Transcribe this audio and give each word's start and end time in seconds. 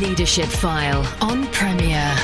Leadership 0.00 0.46
File 0.46 1.04
on 1.20 1.44
Premier. 1.48 2.14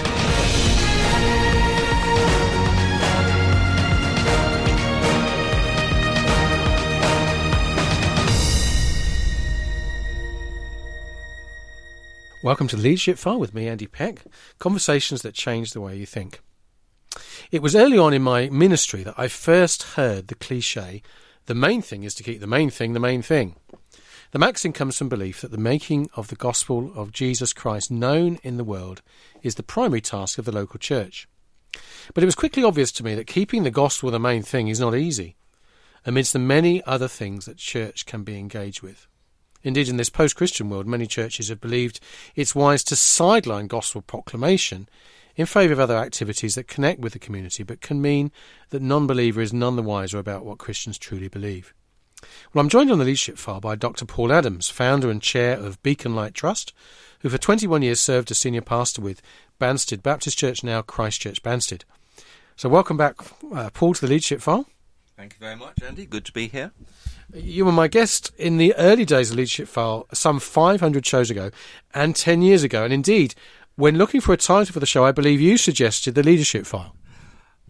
Welcome 12.45 12.69
to 12.69 12.77
Leadership 12.77 13.19
File 13.19 13.41
with 13.41 13.53
me, 13.53 13.67
Andy 13.67 13.89
Peck. 13.89 14.25
Conversations 14.61 15.23
that 15.23 15.35
change 15.35 15.73
the 15.73 15.81
way 15.81 15.97
you 15.97 16.07
think. 16.07 16.41
It 17.51 17.61
was 17.61 17.75
early 17.75 17.99
on 17.99 18.15
in 18.15 18.23
my 18.23 18.49
ministry 18.51 19.03
that 19.03 19.19
I 19.19 19.27
first 19.27 19.83
heard 19.83 20.29
the 20.29 20.37
cliche 20.37 21.03
the 21.47 21.55
main 21.55 21.83
thing 21.83 22.05
is 22.05 22.15
to 22.15 22.23
keep 22.23 22.41
the 22.41 22.47
main 22.47 22.71
thing 22.71 22.93
the 22.93 23.01
main 23.01 23.21
thing. 23.21 23.57
The 24.35 24.41
maxim 24.41 24.73
comes 24.73 24.99
from 24.99 25.09
belief 25.09 25.43
that 25.43 25.53
the 25.53 25.59
making 25.59 26.11
of 26.17 26.27
the 26.27 26.35
gospel 26.35 26.91
of 26.97 27.13
Jesus 27.13 27.53
Christ 27.53 27.89
known 27.89 28.41
in 28.43 28.57
the 28.57 28.65
world 28.65 29.01
is 29.45 29.55
the 29.55 29.63
primary 29.63 30.01
task 30.01 30.39
of 30.39 30.45
the 30.45 30.51
local 30.51 30.81
church. 30.81 31.29
But 32.13 32.25
it 32.25 32.27
was 32.27 32.35
quickly 32.35 32.65
obvious 32.65 32.91
to 32.93 33.05
me 33.05 33.15
that 33.15 33.29
keeping 33.29 33.63
the 33.63 33.71
gospel 33.71 34.11
the 34.11 34.19
main 34.19 34.43
thing 34.43 34.67
is 34.67 34.81
not 34.81 34.97
easy, 34.97 35.37
amidst 36.05 36.33
the 36.33 36.41
many 36.41 36.83
other 36.83 37.07
things 37.07 37.45
that 37.45 37.59
church 37.59 38.07
can 38.07 38.25
be 38.25 38.37
engaged 38.37 38.83
with. 38.83 39.07
Indeed, 39.63 39.89
in 39.89 39.99
this 39.99 40.11
post 40.11 40.35
Christian 40.35 40.69
world, 40.69 40.89
many 40.89 41.07
churches 41.07 41.49
have 41.49 41.61
believed 41.61 42.01
it's 42.35 42.57
wise 42.57 42.83
to 42.87 42.97
sideline 42.97 43.69
gospel 43.69 44.03
proclamation 44.03 44.89
in 45.37 45.47
favour 45.47 45.75
of 45.75 45.79
other 45.79 45.97
activities 45.97 46.57
that 46.57 46.67
connect 46.67 46.99
with 46.99 47.13
the 47.13 47.21
community 47.21 47.63
but 47.63 47.81
can 47.81 48.03
mean 48.03 48.33
that 48.71 48.83
non 48.83 49.07
believer 49.07 49.41
is 49.41 49.53
none 49.53 49.77
the 49.77 49.83
wiser 49.85 50.19
about 50.19 50.45
what 50.45 50.59
Christians 50.59 50.99
truly 50.99 51.29
believe. 51.29 51.73
Well, 52.53 52.63
I'm 52.63 52.69
joined 52.69 52.91
on 52.91 52.99
the 52.99 53.05
leadership 53.05 53.39
file 53.39 53.61
by 53.61 53.75
Dr. 53.75 54.05
Paul 54.05 54.33
Adams, 54.33 54.69
founder 54.69 55.11
and 55.11 55.21
chair 55.21 55.59
of 55.59 55.83
Beacon 55.83 56.15
Light 56.15 56.35
Trust, 56.35 56.73
who 57.21 57.29
for 57.29 57.39
21 57.39 57.83
years 57.83 58.01
served 58.01 58.31
as 58.31 58.39
senior 58.39 58.61
pastor 58.61 59.03
with 59.03 59.23
Banstead 59.61 60.03
Baptist 60.03 60.39
Church, 60.39 60.63
now 60.63 60.83
Christchurch 60.83 61.43
Banstead. 61.43 61.83
So, 62.57 62.69
welcome 62.69 62.97
back, 62.97 63.17
uh, 63.53 63.71
Paul, 63.73 63.95
to 63.95 64.01
the 64.01 64.07
leadership 64.09 64.41
file. 64.41 64.67
Thank 65.17 65.35
you 65.35 65.39
very 65.41 65.57
much, 65.57 65.83
Andy. 65.83 66.07
Good 66.07 66.25
to 66.25 66.33
be 66.33 66.49
here. 66.49 66.73
You 67.33 67.65
were 67.65 67.73
my 67.73 67.89
guest 67.89 68.33
in 68.37 68.59
the 68.59 68.75
early 68.77 69.05
days 69.05 69.31
of 69.31 69.37
Leadership 69.37 69.69
File, 69.69 70.07
some 70.13 70.39
500 70.39 71.07
shows 71.07 71.31
ago 71.31 71.51
and 71.93 72.15
10 72.15 72.43
years 72.43 72.63
ago. 72.63 72.85
And 72.85 72.93
indeed, 72.93 73.35
when 73.77 73.97
looking 73.97 74.21
for 74.21 74.33
a 74.33 74.37
title 74.37 74.73
for 74.73 74.81
the 74.81 74.87
show, 74.87 75.05
I 75.05 75.13
believe 75.13 75.41
you 75.41 75.57
suggested 75.57 76.15
the 76.15 76.23
Leadership 76.23 76.67
File. 76.67 76.95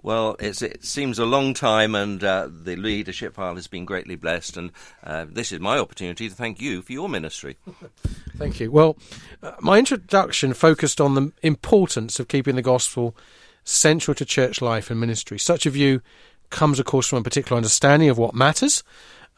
Well, 0.04 0.36
it 0.38 0.84
seems 0.84 1.18
a 1.18 1.24
long 1.24 1.54
time, 1.54 1.94
and 1.94 2.22
uh, 2.22 2.50
the 2.50 2.76
leadership 2.76 3.36
file 3.36 3.54
has 3.54 3.66
been 3.66 3.86
greatly 3.86 4.16
blessed. 4.16 4.58
And 4.58 4.70
uh, 5.02 5.24
this 5.26 5.50
is 5.50 5.60
my 5.60 5.78
opportunity 5.78 6.28
to 6.28 6.34
thank 6.34 6.60
you 6.60 6.82
for 6.82 6.92
your 6.92 7.08
ministry. 7.08 7.56
thank 8.36 8.60
you. 8.60 8.70
Well, 8.70 8.98
uh, 9.42 9.52
my 9.60 9.78
introduction 9.78 10.52
focused 10.52 11.00
on 11.00 11.14
the 11.14 11.32
importance 11.42 12.20
of 12.20 12.28
keeping 12.28 12.54
the 12.54 12.60
gospel 12.60 13.16
central 13.64 14.14
to 14.16 14.26
church 14.26 14.60
life 14.60 14.90
and 14.90 15.00
ministry. 15.00 15.38
Such 15.38 15.64
a 15.64 15.70
view 15.70 16.02
comes, 16.50 16.78
of 16.78 16.84
course, 16.84 17.06
from 17.06 17.20
a 17.20 17.22
particular 17.22 17.56
understanding 17.56 18.10
of 18.10 18.18
what 18.18 18.34
matters. 18.34 18.84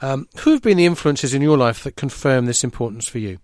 Um, 0.00 0.26
who 0.38 0.50
have 0.50 0.62
been 0.62 0.78
the 0.78 0.86
influences 0.86 1.32
in 1.32 1.42
your 1.42 1.56
life 1.56 1.84
that 1.84 1.94
confirm 1.94 2.46
this 2.46 2.64
importance 2.64 3.06
for 3.06 3.18
you? 3.18 3.38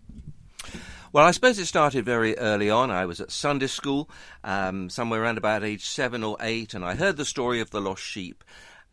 Well, 1.15 1.27
I 1.27 1.33
suppose 1.33 1.59
it 1.59 1.67
started 1.67 2.07
very 2.07 2.39
early 2.39 2.71
on. 2.71 2.91
I 2.91 3.05
was 3.05 3.21
at 3.21 3.31
Sunday 3.31 3.67
school, 3.67 4.09
um, 4.43 4.89
somewhere 4.89 5.23
around 5.23 5.37
about 5.37 5.63
age 5.63 5.85
seven 5.85 6.25
or 6.25 6.39
eight, 6.41 6.73
and 6.73 6.83
I 6.83 6.95
heard 6.95 7.19
the 7.19 7.27
story 7.27 7.61
of 7.61 7.69
the 7.69 7.83
lost 7.83 8.03
sheep. 8.03 8.43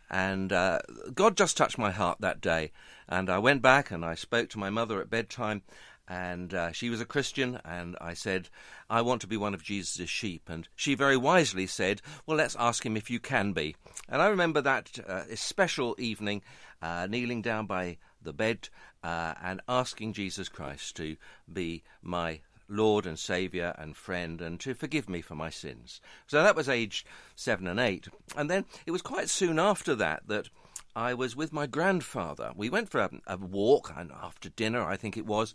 And 0.09 0.51
uh, 0.51 0.79
God 1.15 1.37
just 1.37 1.55
touched 1.55 1.77
my 1.77 1.91
heart 1.91 2.17
that 2.19 2.41
day. 2.41 2.73
And 3.07 3.29
I 3.29 3.37
went 3.37 3.61
back 3.61 3.89
and 3.89 4.03
I 4.03 4.15
spoke 4.15 4.49
to 4.49 4.59
my 4.59 4.69
mother 4.69 4.99
at 4.99 5.09
bedtime, 5.09 5.61
and 6.09 6.53
uh, 6.53 6.73
she 6.73 6.89
was 6.89 6.99
a 6.99 7.05
Christian, 7.05 7.61
and 7.63 7.95
I 8.01 8.15
said, 8.15 8.49
I 8.89 9.01
want 9.01 9.21
to 9.21 9.27
be 9.27 9.37
one 9.37 9.53
of 9.53 9.63
Jesus' 9.63 10.09
sheep. 10.09 10.49
And 10.49 10.67
she 10.75 10.95
very 10.95 11.15
wisely 11.15 11.67
said, 11.67 12.01
Well, 12.25 12.35
let's 12.35 12.57
ask 12.59 12.85
him 12.85 12.97
if 12.97 13.09
you 13.09 13.21
can 13.21 13.53
be. 13.53 13.77
And 14.09 14.21
I 14.21 14.27
remember 14.27 14.59
that 14.59 14.99
uh, 15.07 15.23
special 15.35 15.95
evening, 15.97 16.41
uh, 16.81 17.07
kneeling 17.09 17.41
down 17.41 17.65
by 17.65 17.97
the 18.21 18.33
bed 18.33 18.67
uh, 19.03 19.33
and 19.41 19.61
asking 19.67 20.13
Jesus 20.13 20.49
Christ 20.49 20.95
to 20.97 21.17
be 21.51 21.83
my 22.01 22.41
Lord 22.67 23.05
and 23.05 23.17
Saviour 23.17 23.73
and 23.77 23.95
friend 23.95 24.41
and 24.41 24.59
to 24.59 24.73
forgive 24.73 25.09
me 25.09 25.21
for 25.21 25.35
my 25.35 25.49
sins. 25.49 26.01
So 26.27 26.43
that 26.43 26.55
was 26.55 26.69
age 26.69 27.05
seven 27.35 27.67
and 27.67 27.79
eight. 27.79 28.07
And 28.37 28.49
then 28.49 28.65
it 28.85 28.91
was 28.91 29.01
quite 29.01 29.29
soon 29.29 29.57
after 29.57 29.95
that 29.95 30.27
that 30.27 30.49
I 30.95 31.13
was 31.13 31.35
with 31.35 31.53
my 31.53 31.65
grandfather. 31.65 32.51
We 32.55 32.69
went 32.69 32.89
for 32.89 32.99
a, 32.99 33.09
a 33.27 33.37
walk, 33.37 33.93
and 33.95 34.11
after 34.11 34.49
dinner, 34.49 34.83
I 34.83 34.97
think 34.97 35.15
it 35.15 35.25
was, 35.25 35.53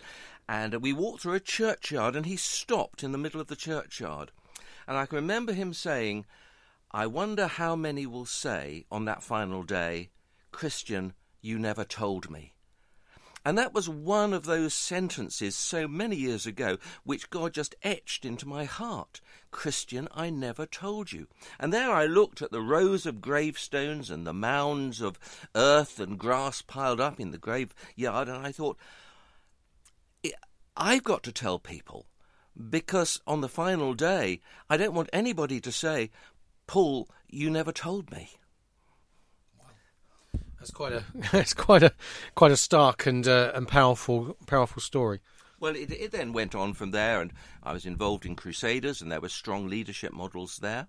and 0.48 0.74
we 0.76 0.92
walked 0.92 1.22
through 1.22 1.34
a 1.34 1.40
churchyard, 1.40 2.16
and 2.16 2.24
he 2.24 2.36
stopped 2.36 3.02
in 3.02 3.12
the 3.12 3.18
middle 3.18 3.40
of 3.40 3.48
the 3.48 3.56
churchyard. 3.56 4.30
And 4.86 4.96
I 4.96 5.06
can 5.06 5.16
remember 5.16 5.52
him 5.52 5.74
saying, 5.74 6.24
I 6.92 7.06
wonder 7.06 7.46
how 7.46 7.76
many 7.76 8.06
will 8.06 8.26
say 8.26 8.86
on 8.90 9.04
that 9.04 9.22
final 9.22 9.64
day, 9.64 10.10
Christian, 10.50 11.12
you 11.42 11.58
never 11.58 11.84
told 11.84 12.30
me. 12.30 12.53
And 13.44 13.58
that 13.58 13.74
was 13.74 13.88
one 13.88 14.32
of 14.32 14.46
those 14.46 14.72
sentences 14.72 15.54
so 15.54 15.86
many 15.86 16.16
years 16.16 16.46
ago 16.46 16.78
which 17.04 17.28
God 17.30 17.52
just 17.52 17.74
etched 17.82 18.24
into 18.24 18.48
my 18.48 18.64
heart. 18.64 19.20
Christian, 19.50 20.08
I 20.12 20.30
never 20.30 20.66
told 20.66 21.12
you. 21.12 21.28
And 21.60 21.72
there 21.72 21.90
I 21.90 22.06
looked 22.06 22.40
at 22.42 22.50
the 22.50 22.62
rows 22.62 23.06
of 23.06 23.20
gravestones 23.20 24.10
and 24.10 24.26
the 24.26 24.32
mounds 24.32 25.00
of 25.00 25.18
earth 25.54 26.00
and 26.00 26.18
grass 26.18 26.62
piled 26.62 27.00
up 27.00 27.20
in 27.20 27.30
the 27.30 27.38
graveyard, 27.38 28.28
and 28.28 28.46
I 28.46 28.50
thought, 28.50 28.78
I've 30.76 31.04
got 31.04 31.22
to 31.24 31.32
tell 31.32 31.58
people 31.58 32.06
because 32.68 33.20
on 33.26 33.40
the 33.40 33.48
final 33.48 33.94
day, 33.94 34.40
I 34.68 34.76
don't 34.76 34.94
want 34.94 35.10
anybody 35.12 35.60
to 35.60 35.70
say, 35.72 36.10
Paul, 36.66 37.08
you 37.28 37.50
never 37.50 37.72
told 37.72 38.10
me. 38.10 38.30
That's 40.64 40.70
quite 40.70 40.94
a 40.94 41.04
it's 41.38 41.52
quite 41.52 41.82
a 41.82 41.92
quite 42.34 42.50
a 42.50 42.56
stark 42.56 43.04
and 43.04 43.28
uh, 43.28 43.52
and 43.54 43.68
powerful 43.68 44.34
powerful 44.46 44.80
story. 44.80 45.20
Well, 45.60 45.76
it, 45.76 45.92
it 45.92 46.10
then 46.10 46.32
went 46.32 46.54
on 46.54 46.72
from 46.72 46.90
there, 46.90 47.20
and 47.20 47.34
I 47.62 47.74
was 47.74 47.84
involved 47.84 48.24
in 48.24 48.34
Crusaders, 48.34 49.02
and 49.02 49.12
there 49.12 49.20
were 49.20 49.28
strong 49.28 49.68
leadership 49.68 50.14
models 50.14 50.60
there. 50.62 50.86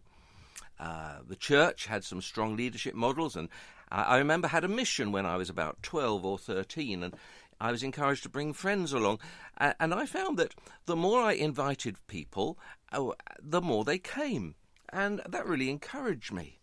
Uh, 0.80 1.18
the 1.28 1.35
church 1.35 1.88
had 1.88 2.06
some 2.06 2.22
strong 2.22 2.56
leadership 2.56 2.96
models, 2.96 3.35
and 3.35 3.50
I, 3.91 4.03
I 4.03 4.18
remember 4.18 4.47
had 4.47 4.64
a 4.64 4.69
mission 4.69 5.12
when 5.12 5.25
I 5.25 5.35
was 5.35 5.50
about 5.50 5.84
twelve 5.84 6.24
or 6.24 6.38
thirteen, 6.38 7.03
and 7.03 7.14
I 7.59 7.74
was 7.74 7.84
encouraged 7.84 8.24
to 8.24 8.30
bring 8.30 8.53
friends 8.53 8.94
along, 8.94 9.19
and 9.58 9.94
I 9.94 10.06
found 10.06 10.40
that 10.40 10.56
the 10.85 10.96
more 10.96 11.19
I 11.19 11.34
invited 11.34 11.97
people, 12.08 12.58
oh, 12.94 13.14
the 13.41 13.62
more 13.62 13.84
they 13.84 13.97
came, 13.97 14.56
and 14.88 15.22
that 15.28 15.46
really 15.46 15.69
encouraged 15.69 16.31
me. 16.31 16.59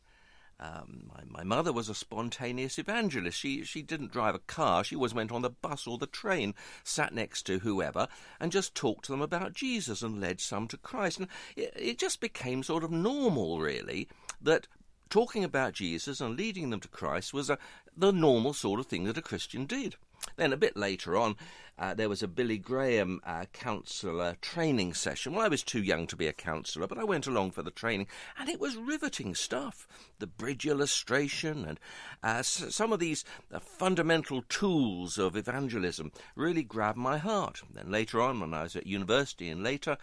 Um, 0.62 1.10
my, 1.12 1.38
my, 1.38 1.42
mother 1.42 1.72
was 1.72 1.88
a 1.88 1.94
spontaneous 1.94 2.78
evangelist. 2.78 3.36
She 3.36 3.64
she 3.64 3.82
didn't 3.82 4.12
drive 4.12 4.36
a 4.36 4.38
car. 4.38 4.84
She 4.84 4.94
always 4.94 5.12
went 5.12 5.32
on 5.32 5.42
the 5.42 5.50
bus 5.50 5.88
or 5.88 5.98
the 5.98 6.06
train, 6.06 6.54
sat 6.84 7.12
next 7.12 7.42
to 7.46 7.58
whoever, 7.58 8.06
and 8.38 8.52
just 8.52 8.76
talked 8.76 9.06
to 9.06 9.12
them 9.12 9.22
about 9.22 9.54
Jesus 9.54 10.02
and 10.02 10.20
led 10.20 10.40
some 10.40 10.68
to 10.68 10.76
Christ. 10.76 11.18
And 11.18 11.26
it, 11.56 11.72
it 11.74 11.98
just 11.98 12.20
became 12.20 12.62
sort 12.62 12.84
of 12.84 12.92
normal, 12.92 13.58
really, 13.58 14.06
that 14.40 14.68
talking 15.10 15.42
about 15.42 15.72
Jesus 15.72 16.20
and 16.20 16.36
leading 16.36 16.70
them 16.70 16.80
to 16.80 16.88
Christ 16.88 17.34
was 17.34 17.50
a, 17.50 17.58
the 17.96 18.12
normal 18.12 18.52
sort 18.52 18.78
of 18.78 18.86
thing 18.86 19.02
that 19.04 19.18
a 19.18 19.22
Christian 19.22 19.66
did. 19.66 19.96
Then 20.36 20.52
a 20.52 20.56
bit 20.56 20.76
later 20.76 21.16
on, 21.16 21.36
uh, 21.78 21.94
there 21.94 22.08
was 22.08 22.22
a 22.22 22.28
Billy 22.28 22.58
Graham 22.58 23.20
uh, 23.24 23.46
counsellor 23.52 24.36
training 24.40 24.94
session. 24.94 25.32
Well, 25.32 25.44
I 25.44 25.48
was 25.48 25.62
too 25.62 25.82
young 25.82 26.06
to 26.06 26.16
be 26.16 26.26
a 26.26 26.32
counsellor, 26.32 26.86
but 26.86 26.98
I 26.98 27.04
went 27.04 27.26
along 27.26 27.50
for 27.50 27.62
the 27.62 27.70
training, 27.70 28.06
and 28.38 28.48
it 28.48 28.60
was 28.60 28.76
riveting 28.76 29.34
stuff. 29.34 29.88
The 30.18 30.26
bridge 30.26 30.66
illustration 30.66 31.64
and 31.64 31.80
uh, 32.22 32.38
s- 32.38 32.74
some 32.74 32.92
of 32.92 33.00
these 33.00 33.24
uh, 33.52 33.58
fundamental 33.58 34.42
tools 34.48 35.18
of 35.18 35.36
evangelism 35.36 36.12
really 36.36 36.62
grabbed 36.62 36.98
my 36.98 37.18
heart. 37.18 37.62
Then 37.72 37.90
later 37.90 38.20
on, 38.20 38.38
when 38.38 38.54
I 38.54 38.62
was 38.62 38.76
at 38.76 38.86
university 38.86 39.48
and 39.48 39.62
later, 39.62 39.98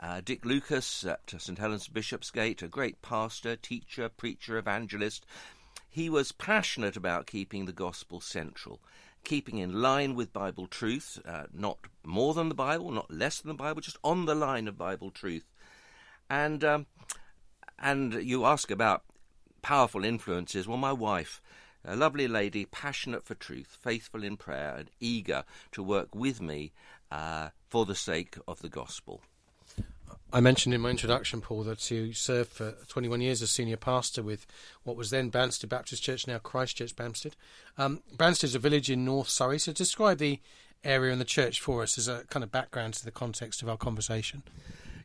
uh, 0.00 0.20
Dick 0.22 0.44
Lucas 0.44 1.04
at 1.04 1.32
St 1.38 1.58
Helens 1.58 1.88
Bishopsgate, 1.88 2.62
a 2.62 2.68
great 2.68 3.00
pastor, 3.00 3.56
teacher, 3.56 4.08
preacher, 4.08 4.58
evangelist, 4.58 5.24
he 5.88 6.10
was 6.10 6.32
passionate 6.32 6.96
about 6.96 7.26
keeping 7.26 7.64
the 7.64 7.72
gospel 7.72 8.20
central 8.20 8.80
keeping 9.24 9.58
in 9.58 9.80
line 9.80 10.14
with 10.14 10.32
Bible 10.32 10.66
truth, 10.66 11.20
uh, 11.26 11.44
not 11.52 11.78
more 12.04 12.34
than 12.34 12.48
the 12.48 12.54
Bible, 12.54 12.90
not 12.90 13.10
less 13.10 13.40
than 13.40 13.48
the 13.48 13.54
Bible, 13.54 13.80
just 13.80 13.98
on 14.02 14.26
the 14.26 14.34
line 14.34 14.68
of 14.68 14.76
Bible 14.76 15.10
truth. 15.10 15.46
And 16.28 16.64
um, 16.64 16.86
and 17.78 18.14
you 18.14 18.44
ask 18.44 18.70
about 18.70 19.02
powerful 19.60 20.04
influences. 20.04 20.66
Well, 20.66 20.78
my 20.78 20.92
wife, 20.92 21.40
a 21.84 21.96
lovely 21.96 22.28
lady, 22.28 22.64
passionate 22.64 23.24
for 23.24 23.34
truth, 23.34 23.76
faithful 23.80 24.22
in 24.22 24.36
prayer, 24.36 24.74
and 24.76 24.90
eager 25.00 25.44
to 25.72 25.82
work 25.82 26.14
with 26.14 26.40
me 26.40 26.72
uh, 27.10 27.50
for 27.68 27.84
the 27.84 27.94
sake 27.94 28.36
of 28.46 28.60
the 28.60 28.68
gospel. 28.68 29.22
I 30.34 30.40
mentioned 30.40 30.74
in 30.74 30.80
my 30.80 30.88
introduction, 30.88 31.42
Paul, 31.42 31.64
that 31.64 31.90
you 31.90 32.14
served 32.14 32.52
for 32.52 32.74
21 32.88 33.20
years 33.20 33.42
as 33.42 33.50
senior 33.50 33.76
pastor 33.76 34.22
with 34.22 34.46
what 34.82 34.96
was 34.96 35.10
then 35.10 35.30
Banstead 35.30 35.68
Baptist 35.68 36.02
Church, 36.02 36.26
now 36.26 36.38
Christchurch 36.38 36.96
Banstead. 36.96 37.34
Um, 37.76 38.00
Banstead 38.16 38.44
is 38.44 38.54
a 38.54 38.58
village 38.58 38.90
in 38.90 39.04
North 39.04 39.28
Surrey, 39.28 39.58
so 39.58 39.72
describe 39.72 40.18
the 40.18 40.40
area 40.84 41.12
and 41.12 41.20
the 41.20 41.26
church 41.26 41.60
for 41.60 41.82
us 41.82 41.98
as 41.98 42.08
a 42.08 42.24
kind 42.30 42.42
of 42.42 42.50
background 42.50 42.94
to 42.94 43.04
the 43.04 43.10
context 43.10 43.62
of 43.62 43.68
our 43.68 43.76
conversation? 43.76 44.42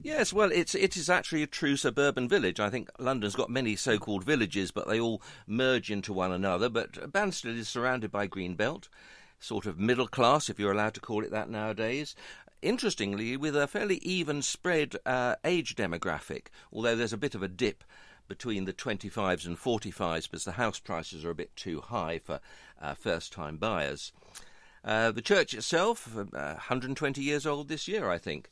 Yes, 0.01 0.31
well, 0.31 0.51
it's 0.51 0.75
it 0.75 0.95
is 0.95 1.09
actually 1.09 1.43
a 1.43 1.47
true 1.47 1.75
suburban 1.75 2.29
village. 2.29 2.59
I 2.59 2.69
think 2.69 2.89
London's 2.99 3.35
got 3.35 3.49
many 3.49 3.75
so-called 3.75 4.23
villages, 4.23 4.71
but 4.71 4.87
they 4.87 4.99
all 4.99 5.21
merge 5.45 5.91
into 5.91 6.13
one 6.13 6.31
another. 6.31 6.69
But 6.69 7.11
Banstead 7.11 7.57
is 7.57 7.67
surrounded 7.67 8.11
by 8.11 8.27
green 8.27 8.53
belt, 8.53 8.89
sort 9.39 9.65
of 9.65 9.79
middle 9.79 10.07
class, 10.07 10.49
if 10.49 10.59
you're 10.59 10.71
allowed 10.71 10.93
to 10.93 11.01
call 11.01 11.23
it 11.23 11.31
that 11.31 11.49
nowadays. 11.49 12.15
Interestingly, 12.61 13.37
with 13.37 13.55
a 13.55 13.67
fairly 13.67 13.97
even 13.97 14.41
spread 14.41 14.95
uh, 15.05 15.35
age 15.43 15.75
demographic, 15.75 16.47
although 16.71 16.95
there's 16.95 17.13
a 17.13 17.17
bit 17.17 17.35
of 17.35 17.43
a 17.43 17.47
dip 17.47 17.83
between 18.27 18.65
the 18.65 18.73
25s 18.73 19.45
and 19.45 19.57
45s 19.57 20.23
because 20.23 20.43
the 20.43 20.53
house 20.53 20.79
prices 20.79 21.23
are 21.23 21.29
a 21.29 21.35
bit 21.35 21.55
too 21.55 21.81
high 21.81 22.17
for 22.17 22.39
uh, 22.81 22.93
first 22.93 23.31
time 23.31 23.57
buyers. 23.57 24.11
Uh, 24.83 25.11
the 25.11 25.21
church 25.21 25.53
itself, 25.53 26.17
uh, 26.17 26.23
120 26.33 27.21
years 27.21 27.45
old 27.45 27.67
this 27.67 27.87
year, 27.87 28.09
I 28.09 28.17
think. 28.17 28.49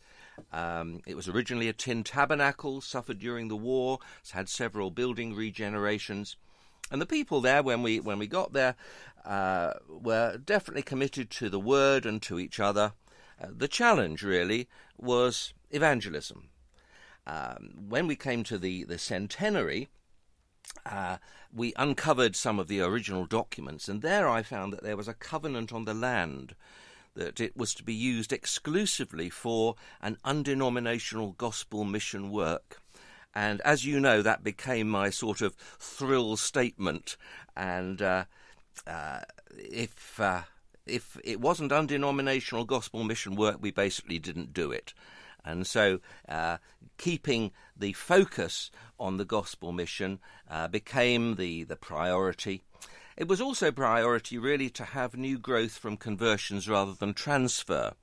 Um, 0.52 1.02
it 1.07 1.16
was 1.16 1.28
originally 1.28 1.69
a 1.69 1.74
tin 1.74 2.04
tabernacle, 2.04 2.81
suffered 2.81 3.19
during 3.19 3.48
the 3.48 3.56
war, 3.56 4.00
it's 4.19 4.31
had 4.31 4.50
several 4.50 4.92
building 4.92 5.34
regenerations. 5.34 6.36
And 6.92 7.02
the 7.02 7.06
people 7.06 7.42
there, 7.42 7.63
when 7.63 7.81
we 7.81 8.00
when 8.00 8.19
we 8.19 8.28
got 8.28 8.54
there, 8.54 8.75
uh, 9.25 9.74
were 9.90 10.38
definitely 10.38 10.84
committed 10.84 11.31
to 11.31 11.50
the 11.50 11.60
word 11.60 12.06
and 12.06 12.22
to 12.24 12.38
each 12.38 12.60
other. 12.60 12.94
Uh, 13.41 13.47
the 13.51 13.67
challenge 13.67 14.23
really 14.23 14.67
was 14.97 15.53
evangelism. 15.71 16.49
Um, 17.27 17.71
when 17.89 18.07
we 18.07 18.15
came 18.15 18.43
to 18.45 18.57
the 18.57 18.83
the 18.83 18.99
centenary, 18.99 19.89
uh, 20.85 21.17
we 21.53 21.73
uncovered 21.75 22.35
some 22.35 22.59
of 22.59 22.67
the 22.67 22.81
original 22.81 23.25
documents, 23.25 23.89
and 23.89 24.01
there 24.01 24.29
I 24.29 24.43
found 24.43 24.73
that 24.73 24.83
there 24.83 24.97
was 24.97 25.07
a 25.07 25.13
covenant 25.13 25.73
on 25.73 25.85
the 25.85 25.93
land 25.93 26.55
that 27.15 27.39
it 27.39 27.55
was 27.55 27.73
to 27.75 27.83
be 27.83 27.93
used 27.93 28.33
exclusively 28.33 29.29
for 29.29 29.75
an 30.01 30.17
undenominational 30.23 31.31
gospel 31.31 31.83
mission 31.83 32.29
work. 32.29 32.81
And 33.33 33.61
as 33.61 33.85
you 33.85 33.99
know, 33.99 34.21
that 34.21 34.43
became 34.43 34.89
my 34.89 35.09
sort 35.09 35.41
of 35.41 35.55
thrill 35.55 36.37
statement. 36.37 37.17
And 37.55 38.01
uh, 38.01 38.25
uh, 38.85 39.21
if 39.57 40.19
uh, 40.19 40.43
if 40.85 41.17
it 41.23 41.39
wasn't 41.39 41.71
undenominational 41.71 42.65
gospel 42.65 43.03
mission 43.03 43.35
work, 43.35 43.57
we 43.59 43.71
basically 43.71 44.19
didn't 44.19 44.53
do 44.53 44.71
it. 44.71 44.93
And 45.43 45.67
so, 45.67 45.99
uh, 46.27 46.57
keeping 46.97 47.51
the 47.77 47.93
focus 47.93 48.71
on 48.99 49.17
the 49.17 49.25
gospel 49.25 49.71
mission 49.71 50.19
uh, 50.49 50.67
became 50.67 51.35
the, 51.35 51.63
the 51.63 51.75
priority. 51.75 52.63
It 53.17 53.27
was 53.27 53.39
also 53.39 53.71
priority, 53.71 54.37
really, 54.37 54.69
to 54.71 54.83
have 54.83 55.15
new 55.15 55.37
growth 55.37 55.77
from 55.77 55.97
conversions 55.97 56.67
rather 56.67 56.93
than 56.93 57.13
transfer. 57.13 57.93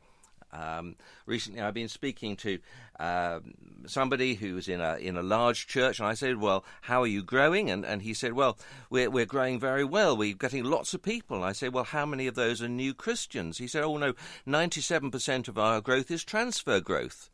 Um, 0.53 0.97
recently, 1.27 1.61
I've 1.61 1.75
been 1.75 1.89
speaking 1.89 2.37
to 2.37 2.59
uh, 3.01 3.41
somebody 3.87 4.35
who's 4.35 4.69
in 4.69 4.81
a 4.81 4.97
in 4.97 5.17
a 5.17 5.23
large 5.23 5.67
church, 5.67 5.99
and 5.99 6.09
I 6.09 6.15
said, 6.15 6.37
"Well, 6.37 6.65
how 6.83 7.03
are 7.03 7.07
you 7.07 7.23
growing?" 7.23 7.71
And 7.71 7.85
and 7.85 8.03
he 8.03 8.15
said, 8.15 8.35
"Well, 8.35 8.59
we're 8.91 9.11
we're 9.11 9.27
growing 9.27 9.59
very 9.59 9.85
well. 9.85 10.17
We're 10.17 10.35
getting 10.35 10.65
lots 10.65 10.95
of 10.95 11.03
people." 11.03 11.37
And 11.37 11.45
I 11.45 11.53
said, 11.53 11.73
"Well, 11.73 11.85
how 11.85 12.07
many 12.07 12.27
of 12.27 12.35
those 12.35 12.63
are 12.63 12.69
new 12.69 12.95
Christians?" 12.95 13.59
He 13.59 13.67
said, 13.67 13.85
"Oh 13.85 13.97
no, 13.97 14.15
ninety 14.45 14.81
seven 14.81 15.11
percent 15.11 15.49
of 15.49 15.59
our 15.59 15.81
growth 15.81 16.11
is 16.11 16.25
transfer 16.25 16.81
growth," 16.81 17.31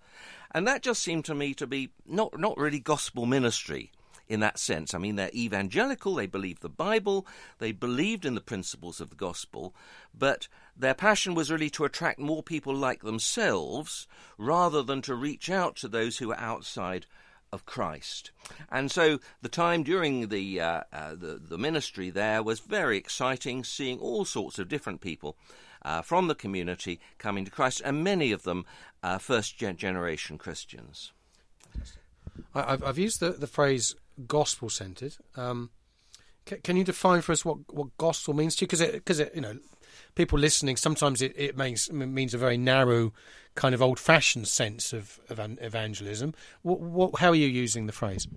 and 0.52 0.66
that 0.66 0.82
just 0.82 1.02
seemed 1.02 1.24
to 1.26 1.34
me 1.34 1.54
to 1.54 1.66
be 1.66 1.90
not 2.06 2.38
not 2.38 2.56
really 2.56 2.80
gospel 2.80 3.26
ministry 3.26 3.90
in 4.28 4.40
that 4.40 4.58
sense. 4.58 4.94
I 4.94 4.98
mean, 4.98 5.16
they're 5.16 5.30
evangelical, 5.34 6.14
they 6.14 6.26
believe 6.26 6.60
the 6.60 6.68
Bible, 6.68 7.26
they 7.58 7.72
believed 7.72 8.24
in 8.24 8.34
the 8.34 8.40
principles 8.40 9.00
of 9.00 9.10
the 9.10 9.16
gospel, 9.16 9.74
but 10.16 10.48
their 10.78 10.94
passion 10.94 11.34
was 11.34 11.50
really 11.50 11.70
to 11.70 11.84
attract 11.84 12.18
more 12.18 12.42
people 12.42 12.74
like 12.74 13.02
themselves 13.02 14.06
rather 14.36 14.82
than 14.82 15.02
to 15.02 15.14
reach 15.14 15.50
out 15.50 15.76
to 15.76 15.88
those 15.88 16.18
who 16.18 16.28
were 16.28 16.38
outside 16.38 17.06
of 17.52 17.66
Christ. 17.66 18.30
And 18.70 18.90
so 18.90 19.18
the 19.42 19.48
time 19.48 19.82
during 19.82 20.28
the, 20.28 20.60
uh, 20.60 20.82
uh, 20.92 21.14
the, 21.14 21.40
the 21.42 21.58
ministry 21.58 22.10
there 22.10 22.42
was 22.42 22.60
very 22.60 22.96
exciting, 22.96 23.64
seeing 23.64 23.98
all 23.98 24.24
sorts 24.24 24.58
of 24.58 24.68
different 24.68 25.00
people 25.00 25.36
uh, 25.82 26.02
from 26.02 26.28
the 26.28 26.34
community 26.34 27.00
coming 27.18 27.44
to 27.44 27.50
Christ, 27.50 27.82
and 27.84 28.04
many 28.04 28.32
of 28.32 28.42
them 28.42 28.66
uh, 29.02 29.18
first 29.18 29.56
generation 29.56 30.38
Christians. 30.38 31.12
I've, 32.54 32.82
I've 32.82 32.98
used 32.98 33.20
the, 33.20 33.30
the 33.30 33.46
phrase 33.46 33.94
gospel 34.26 34.68
centered. 34.68 35.16
Um, 35.36 35.70
can, 36.44 36.60
can, 36.60 36.76
you 36.76 36.84
define 36.84 37.20
for 37.20 37.32
us 37.32 37.44
what, 37.44 37.58
what 37.72 37.96
gospel 37.98 38.34
means 38.34 38.56
to 38.56 38.62
you? 38.62 38.66
Because 38.66 38.80
it, 38.80 38.92
because 38.92 39.20
you 39.34 39.40
know, 39.40 39.58
people 40.14 40.38
listening 40.38 40.76
sometimes 40.76 41.22
it, 41.22 41.32
it 41.36 41.56
makes, 41.56 41.90
means 41.90 42.34
a 42.34 42.38
very 42.38 42.56
narrow 42.56 43.12
kind 43.54 43.74
of 43.74 43.82
old 43.82 43.98
fashioned 43.98 44.46
sense 44.46 44.92
of, 44.92 45.18
of 45.28 45.40
evangelism. 45.60 46.34
What, 46.62 46.80
what, 46.80 47.18
how 47.20 47.30
are 47.30 47.34
you 47.34 47.48
using 47.48 47.86
the 47.86 47.92
phrase? 47.92 48.28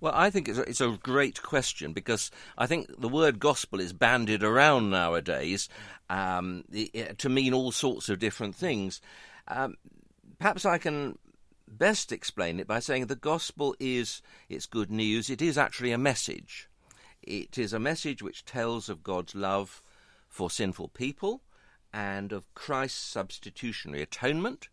Well, 0.00 0.12
I 0.14 0.30
think 0.30 0.48
it's 0.48 0.58
a, 0.58 0.62
it's 0.62 0.80
a, 0.80 0.98
great 1.02 1.42
question 1.42 1.92
because 1.92 2.30
I 2.56 2.66
think 2.66 2.88
the 3.00 3.08
word 3.08 3.38
gospel 3.38 3.80
is 3.80 3.92
bandied 3.92 4.42
around 4.42 4.90
nowadays 4.90 5.68
um, 6.08 6.64
to 7.18 7.28
mean 7.28 7.52
all 7.52 7.72
sorts 7.72 8.08
of 8.08 8.18
different 8.18 8.54
things. 8.54 9.00
Um, 9.48 9.74
perhaps 10.38 10.64
I 10.64 10.78
can 10.78 11.18
best 11.68 12.12
explain 12.12 12.60
it 12.60 12.66
by 12.66 12.78
saying 12.78 13.06
the 13.06 13.16
gospel 13.16 13.74
is 13.80 14.22
it's 14.48 14.66
good 14.66 14.90
news. 14.90 15.28
It 15.28 15.42
is 15.42 15.58
actually 15.58 15.92
a 15.92 15.98
message. 15.98 16.68
It 17.22 17.58
is 17.58 17.72
a 17.72 17.78
message 17.78 18.22
which 18.22 18.44
tells 18.44 18.88
of 18.88 19.02
God's 19.02 19.34
love 19.34 19.82
for 20.34 20.50
sinful 20.50 20.88
people 20.88 21.40
and 21.92 22.32
of 22.32 22.52
Christ's 22.54 22.98
substitutionary 22.98 24.02
atonement, 24.02 24.68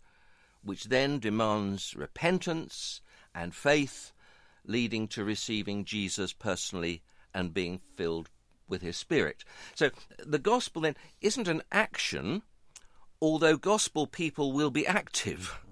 which 0.63 0.85
then 0.85 1.19
demands 1.19 1.95
repentance 1.95 2.99
and 3.35 3.53
faith, 3.53 4.11
leading 4.65 5.07
to 5.09 5.23
receiving 5.23 5.85
Jesus 5.85 6.33
personally 6.33 7.03
and 7.31 7.53
being 7.53 7.79
filled 7.95 8.31
with 8.67 8.81
his 8.81 8.97
Spirit. 8.97 9.43
So 9.75 9.91
the 10.17 10.39
gospel 10.39 10.81
then 10.81 10.95
isn't 11.21 11.47
an 11.47 11.61
action, 11.71 12.41
although 13.21 13.55
gospel 13.55 14.07
people 14.07 14.51
will 14.51 14.71
be 14.71 14.87
active. 14.87 15.59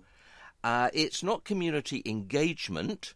Uh, 0.61 0.89
it's 0.93 1.23
not 1.23 1.45
community 1.45 2.01
engagement 2.05 3.13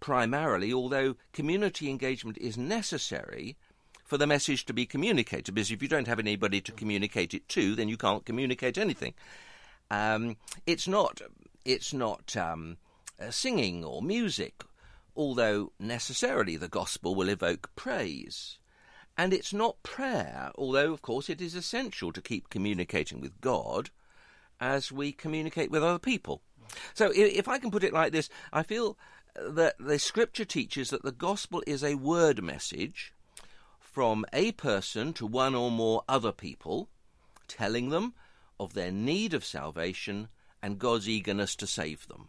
primarily, 0.00 0.70
although 0.70 1.16
community 1.32 1.88
engagement 1.88 2.36
is 2.36 2.58
necessary 2.58 3.56
for 4.14 4.18
the 4.18 4.26
message 4.28 4.64
to 4.64 4.72
be 4.72 4.86
communicated. 4.86 5.52
Because 5.56 5.72
if 5.72 5.82
you 5.82 5.88
don't 5.88 6.06
have 6.06 6.20
anybody 6.20 6.60
to 6.60 6.70
communicate 6.70 7.34
it 7.34 7.48
to, 7.48 7.74
then 7.74 7.88
you 7.88 7.96
can't 7.96 8.24
communicate 8.24 8.78
anything. 8.78 9.12
Um, 9.90 10.36
it's 10.68 10.86
not. 10.86 11.20
It's 11.64 11.92
not 11.92 12.36
um, 12.36 12.76
uh, 13.20 13.32
singing 13.32 13.82
or 13.82 14.02
music, 14.02 14.62
although 15.16 15.72
necessarily 15.80 16.56
the 16.56 16.68
gospel 16.68 17.16
will 17.16 17.28
evoke 17.28 17.74
praise. 17.74 18.60
And 19.18 19.32
it's 19.32 19.52
not 19.52 19.82
prayer, 19.82 20.52
although 20.54 20.92
of 20.92 21.02
course 21.02 21.28
it 21.28 21.40
is 21.40 21.56
essential 21.56 22.12
to 22.12 22.22
keep 22.22 22.50
communicating 22.50 23.20
with 23.20 23.40
God 23.40 23.90
as 24.60 24.92
we 24.92 25.10
communicate 25.10 25.72
with 25.72 25.82
other 25.82 25.98
people. 25.98 26.40
So, 26.94 27.10
if 27.12 27.48
I 27.48 27.58
can 27.58 27.72
put 27.72 27.82
it 27.82 27.92
like 27.92 28.12
this, 28.12 28.28
I 28.52 28.62
feel 28.62 28.96
that 29.34 29.74
the 29.80 29.98
scripture 29.98 30.44
teaches 30.44 30.90
that 30.90 31.02
the 31.02 31.10
gospel 31.10 31.64
is 31.66 31.82
a 31.82 31.96
word 31.96 32.44
message 32.44 33.12
from 33.94 34.24
a 34.32 34.50
person 34.50 35.12
to 35.12 35.24
one 35.24 35.54
or 35.54 35.70
more 35.70 36.02
other 36.08 36.32
people, 36.32 36.88
telling 37.46 37.90
them 37.90 38.12
of 38.58 38.74
their 38.74 38.90
need 38.90 39.32
of 39.32 39.44
salvation 39.44 40.26
and 40.60 40.80
God's 40.80 41.08
eagerness 41.08 41.54
to 41.54 41.66
save 41.68 42.08
them, 42.08 42.28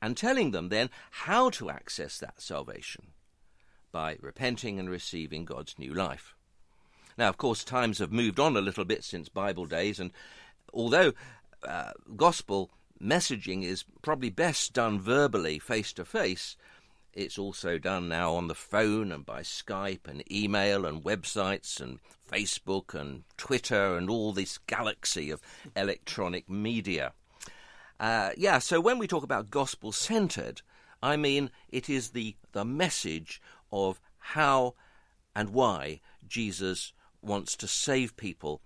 and 0.00 0.16
telling 0.16 0.52
them 0.52 0.70
then 0.70 0.88
how 1.10 1.50
to 1.50 1.68
access 1.68 2.18
that 2.18 2.40
salvation 2.40 3.08
by 3.92 4.16
repenting 4.22 4.78
and 4.78 4.88
receiving 4.88 5.44
God's 5.44 5.78
new 5.78 5.92
life. 5.92 6.34
Now, 7.18 7.28
of 7.28 7.36
course, 7.36 7.64
times 7.64 7.98
have 7.98 8.10
moved 8.10 8.40
on 8.40 8.56
a 8.56 8.62
little 8.62 8.86
bit 8.86 9.04
since 9.04 9.28
Bible 9.28 9.66
days, 9.66 10.00
and 10.00 10.10
although 10.72 11.12
uh, 11.64 11.92
gospel 12.16 12.70
messaging 12.98 13.62
is 13.62 13.84
probably 14.00 14.30
best 14.30 14.72
done 14.72 14.98
verbally, 14.98 15.58
face 15.58 15.92
to 15.92 16.06
face. 16.06 16.56
It's 17.12 17.38
also 17.38 17.78
done 17.78 18.08
now 18.08 18.34
on 18.34 18.48
the 18.48 18.54
phone 18.54 19.10
and 19.10 19.24
by 19.24 19.40
Skype 19.40 20.06
and 20.06 20.22
email 20.30 20.84
and 20.84 21.02
websites 21.02 21.80
and 21.80 21.98
Facebook 22.30 22.94
and 22.94 23.24
Twitter 23.36 23.96
and 23.96 24.08
all 24.08 24.32
this 24.32 24.58
galaxy 24.58 25.30
of 25.30 25.40
electronic 25.74 26.48
media. 26.48 27.12
Uh, 27.98 28.30
yeah, 28.36 28.58
so 28.58 28.80
when 28.80 28.98
we 28.98 29.08
talk 29.08 29.24
about 29.24 29.50
gospel 29.50 29.90
centered, 29.90 30.62
I 31.02 31.16
mean 31.16 31.50
it 31.68 31.88
is 31.88 32.10
the, 32.10 32.36
the 32.52 32.64
message 32.64 33.40
of 33.72 34.00
how 34.18 34.74
and 35.34 35.50
why 35.50 36.00
Jesus 36.26 36.92
wants 37.22 37.56
to 37.56 37.66
save 37.66 38.16
people 38.16 38.60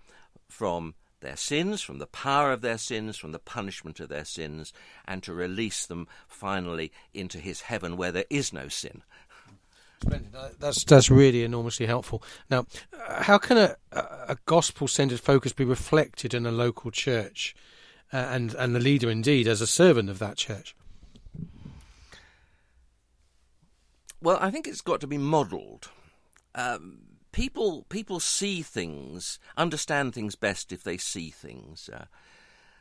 from 0.47 0.93
their 1.23 1.35
sins, 1.35 1.81
from 1.81 1.97
the 1.97 2.05
power 2.05 2.51
of 2.51 2.61
their 2.61 2.77
sins, 2.77 3.17
from 3.17 3.31
the 3.31 3.39
punishment 3.39 3.99
of 3.99 4.09
their 4.09 4.25
sins, 4.25 4.71
and 5.05 5.23
to 5.23 5.33
release 5.33 5.87
them 5.87 6.07
finally 6.27 6.91
into 7.13 7.39
his 7.39 7.61
heaven 7.61 7.97
where 7.97 8.11
there 8.11 8.25
is 8.29 8.53
no 8.53 8.67
sin. 8.67 9.01
Splendid. 10.03 10.33
That's 10.59 10.83
that's 10.83 11.09
really 11.09 11.43
enormously 11.43 11.85
helpful. 11.85 12.21
Now, 12.49 12.65
how 13.09 13.37
can 13.37 13.57
a, 13.57 13.77
a 13.91 14.37
gospel-centered 14.45 15.21
focus 15.21 15.53
be 15.53 15.63
reflected 15.63 16.33
in 16.33 16.45
a 16.45 16.51
local 16.51 16.91
church, 16.91 17.55
uh, 18.11 18.17
and 18.17 18.53
and 18.55 18.75
the 18.75 18.81
leader 18.81 19.09
indeed 19.09 19.47
as 19.47 19.61
a 19.61 19.67
servant 19.67 20.09
of 20.09 20.19
that 20.19 20.37
church? 20.37 20.75
Well, 24.21 24.37
I 24.39 24.51
think 24.51 24.67
it's 24.67 24.81
got 24.81 24.99
to 25.01 25.07
be 25.07 25.17
modelled. 25.17 25.89
Um, 26.55 26.99
people 27.33 27.85
people 27.89 28.21
see 28.21 28.61
things, 28.61 29.39
understand 29.57 30.13
things 30.13 30.35
best 30.35 30.71
if 30.71 30.83
they 30.83 30.95
see 30.95 31.29
things. 31.29 31.89
Uh, 31.89 32.05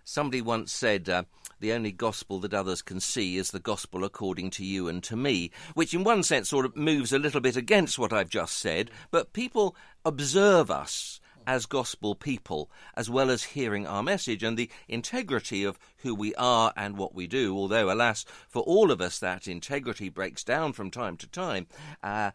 somebody 0.04 0.40
once 0.40 0.72
said, 0.72 1.08
uh, 1.08 1.24
"The 1.58 1.72
only 1.72 1.90
gospel 1.90 2.38
that 2.40 2.54
others 2.54 2.82
can 2.82 3.00
see 3.00 3.36
is 3.36 3.50
the 3.50 3.58
gospel 3.58 4.04
according 4.04 4.50
to 4.50 4.64
you 4.64 4.86
and 4.86 5.02
to 5.02 5.16
me," 5.16 5.50
which, 5.74 5.92
in 5.92 6.04
one 6.04 6.22
sense, 6.22 6.50
sort 6.50 6.66
of 6.66 6.76
moves 6.76 7.12
a 7.12 7.18
little 7.18 7.40
bit 7.40 7.56
against 7.56 7.98
what 7.98 8.12
I've 8.12 8.30
just 8.30 8.56
said. 8.56 8.90
But 9.10 9.32
people 9.32 9.74
observe 10.04 10.70
us 10.70 11.20
as 11.46 11.66
gospel 11.66 12.14
people, 12.14 12.70
as 12.96 13.10
well 13.10 13.30
as 13.30 13.42
hearing 13.42 13.86
our 13.86 14.02
message 14.02 14.42
and 14.42 14.56
the 14.56 14.70
integrity 14.88 15.64
of 15.64 15.78
who 15.98 16.14
we 16.14 16.34
are 16.36 16.72
and 16.76 16.96
what 16.96 17.14
we 17.14 17.26
do. 17.26 17.56
Although, 17.56 17.92
alas, 17.92 18.24
for 18.48 18.62
all 18.62 18.90
of 18.90 19.00
us, 19.00 19.18
that 19.18 19.46
integrity 19.46 20.08
breaks 20.08 20.44
down 20.44 20.72
from 20.72 20.90
time 20.90 21.16
to 21.18 21.26
time, 21.26 21.66
uh, 22.02 22.32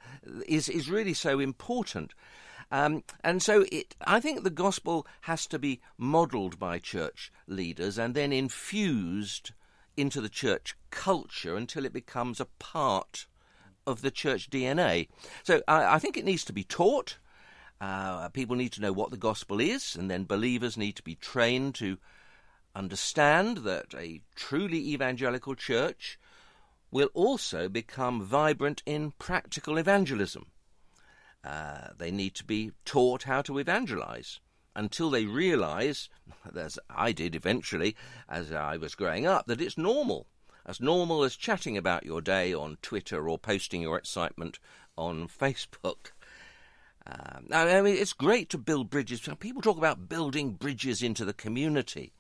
is 0.47 0.69
is 0.69 0.89
really 0.89 1.13
so 1.13 1.39
important. 1.39 2.13
Um, 2.71 3.03
and 3.23 3.41
so 3.41 3.65
it, 3.71 3.95
I 4.05 4.19
think 4.19 4.43
the 4.43 4.49
gospel 4.49 5.07
has 5.21 5.47
to 5.47 5.59
be 5.59 5.79
modelled 5.97 6.59
by 6.59 6.79
church 6.79 7.31
leaders 7.47 7.97
and 7.97 8.13
then 8.13 8.33
infused 8.33 9.51
into 9.95 10.21
the 10.21 10.29
church 10.29 10.75
culture 10.91 11.55
until 11.55 11.85
it 11.85 11.93
becomes 11.93 12.39
a 12.39 12.47
part 12.59 13.25
of 13.85 14.01
the 14.01 14.11
church 14.11 14.49
DNA. 14.49 15.07
So 15.43 15.61
I, 15.67 15.95
I 15.95 15.99
think 15.99 16.17
it 16.17 16.25
needs 16.25 16.43
to 16.45 16.53
be 16.53 16.63
taught. 16.63 17.17
Uh, 17.79 18.29
people 18.29 18.55
need 18.55 18.72
to 18.72 18.81
know 18.81 18.91
what 18.91 19.12
the 19.12 19.17
gospel 19.17 19.60
is, 19.60 19.96
and 19.96 20.10
then 20.10 20.25
believers 20.25 20.77
need 20.77 20.96
to 20.96 21.03
be 21.03 21.15
trained 21.15 21.75
to 21.75 21.98
understand 22.75 23.57
that 23.57 23.93
a 23.96 24.22
truly 24.36 24.79
evangelical 24.89 25.55
church 25.55 26.19
will 26.91 27.10
also 27.13 27.67
become 27.67 28.24
vibrant 28.24 28.81
in 28.86 29.12
practical 29.12 29.77
evangelism. 29.77 30.48
Uh, 31.43 31.89
they 31.98 32.12
need 32.12 32.34
to 32.36 32.43
be 32.43 32.72
taught 32.86 33.24
how 33.24 33.41
to 33.41 33.57
evangelize 33.57 34.39
until 34.75 35.10
they 35.10 35.25
realize, 35.25 36.10
as 36.55 36.79
I 36.89 37.12
did 37.12 37.36
eventually 37.36 37.96
as 38.29 38.51
I 38.51 38.77
was 38.77 38.96
growing 38.96 39.25
up, 39.25 39.48
that 39.48 39.62
it's 39.62 39.77
normal. 39.77 40.27
As 40.65 40.81
normal 40.81 41.24
as 41.24 41.36
chatting 41.36 41.77
about 41.77 42.05
your 42.05 42.22
day 42.22 42.53
on 42.53 42.77
Twitter 42.81 43.29
or 43.29 43.39
posting 43.39 43.81
your 43.81 43.98
excitement 43.98 44.60
on 44.98 45.27
Facebook. 45.41 46.12
Um, 47.09 47.47
I 47.51 47.81
mean, 47.81 47.95
it's 47.95 48.13
great 48.13 48.49
to 48.49 48.57
build 48.57 48.89
bridges. 48.89 49.27
People 49.39 49.61
talk 49.61 49.77
about 49.77 50.09
building 50.09 50.51
bridges 50.51 51.01
into 51.01 51.23
the 51.23 51.33
community. 51.33 52.11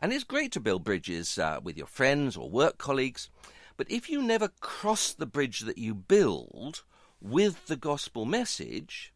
And 0.00 0.12
it's 0.12 0.24
great 0.24 0.52
to 0.52 0.60
build 0.60 0.84
bridges 0.84 1.38
uh, 1.38 1.60
with 1.62 1.76
your 1.76 1.86
friends 1.86 2.36
or 2.36 2.50
work 2.50 2.76
colleagues. 2.76 3.30
But 3.76 3.90
if 3.90 4.10
you 4.10 4.20
never 4.22 4.48
cross 4.60 5.12
the 5.12 5.26
bridge 5.26 5.60
that 5.60 5.78
you 5.78 5.94
build 5.94 6.82
with 7.20 7.66
the 7.66 7.76
gospel 7.76 8.24
message, 8.26 9.14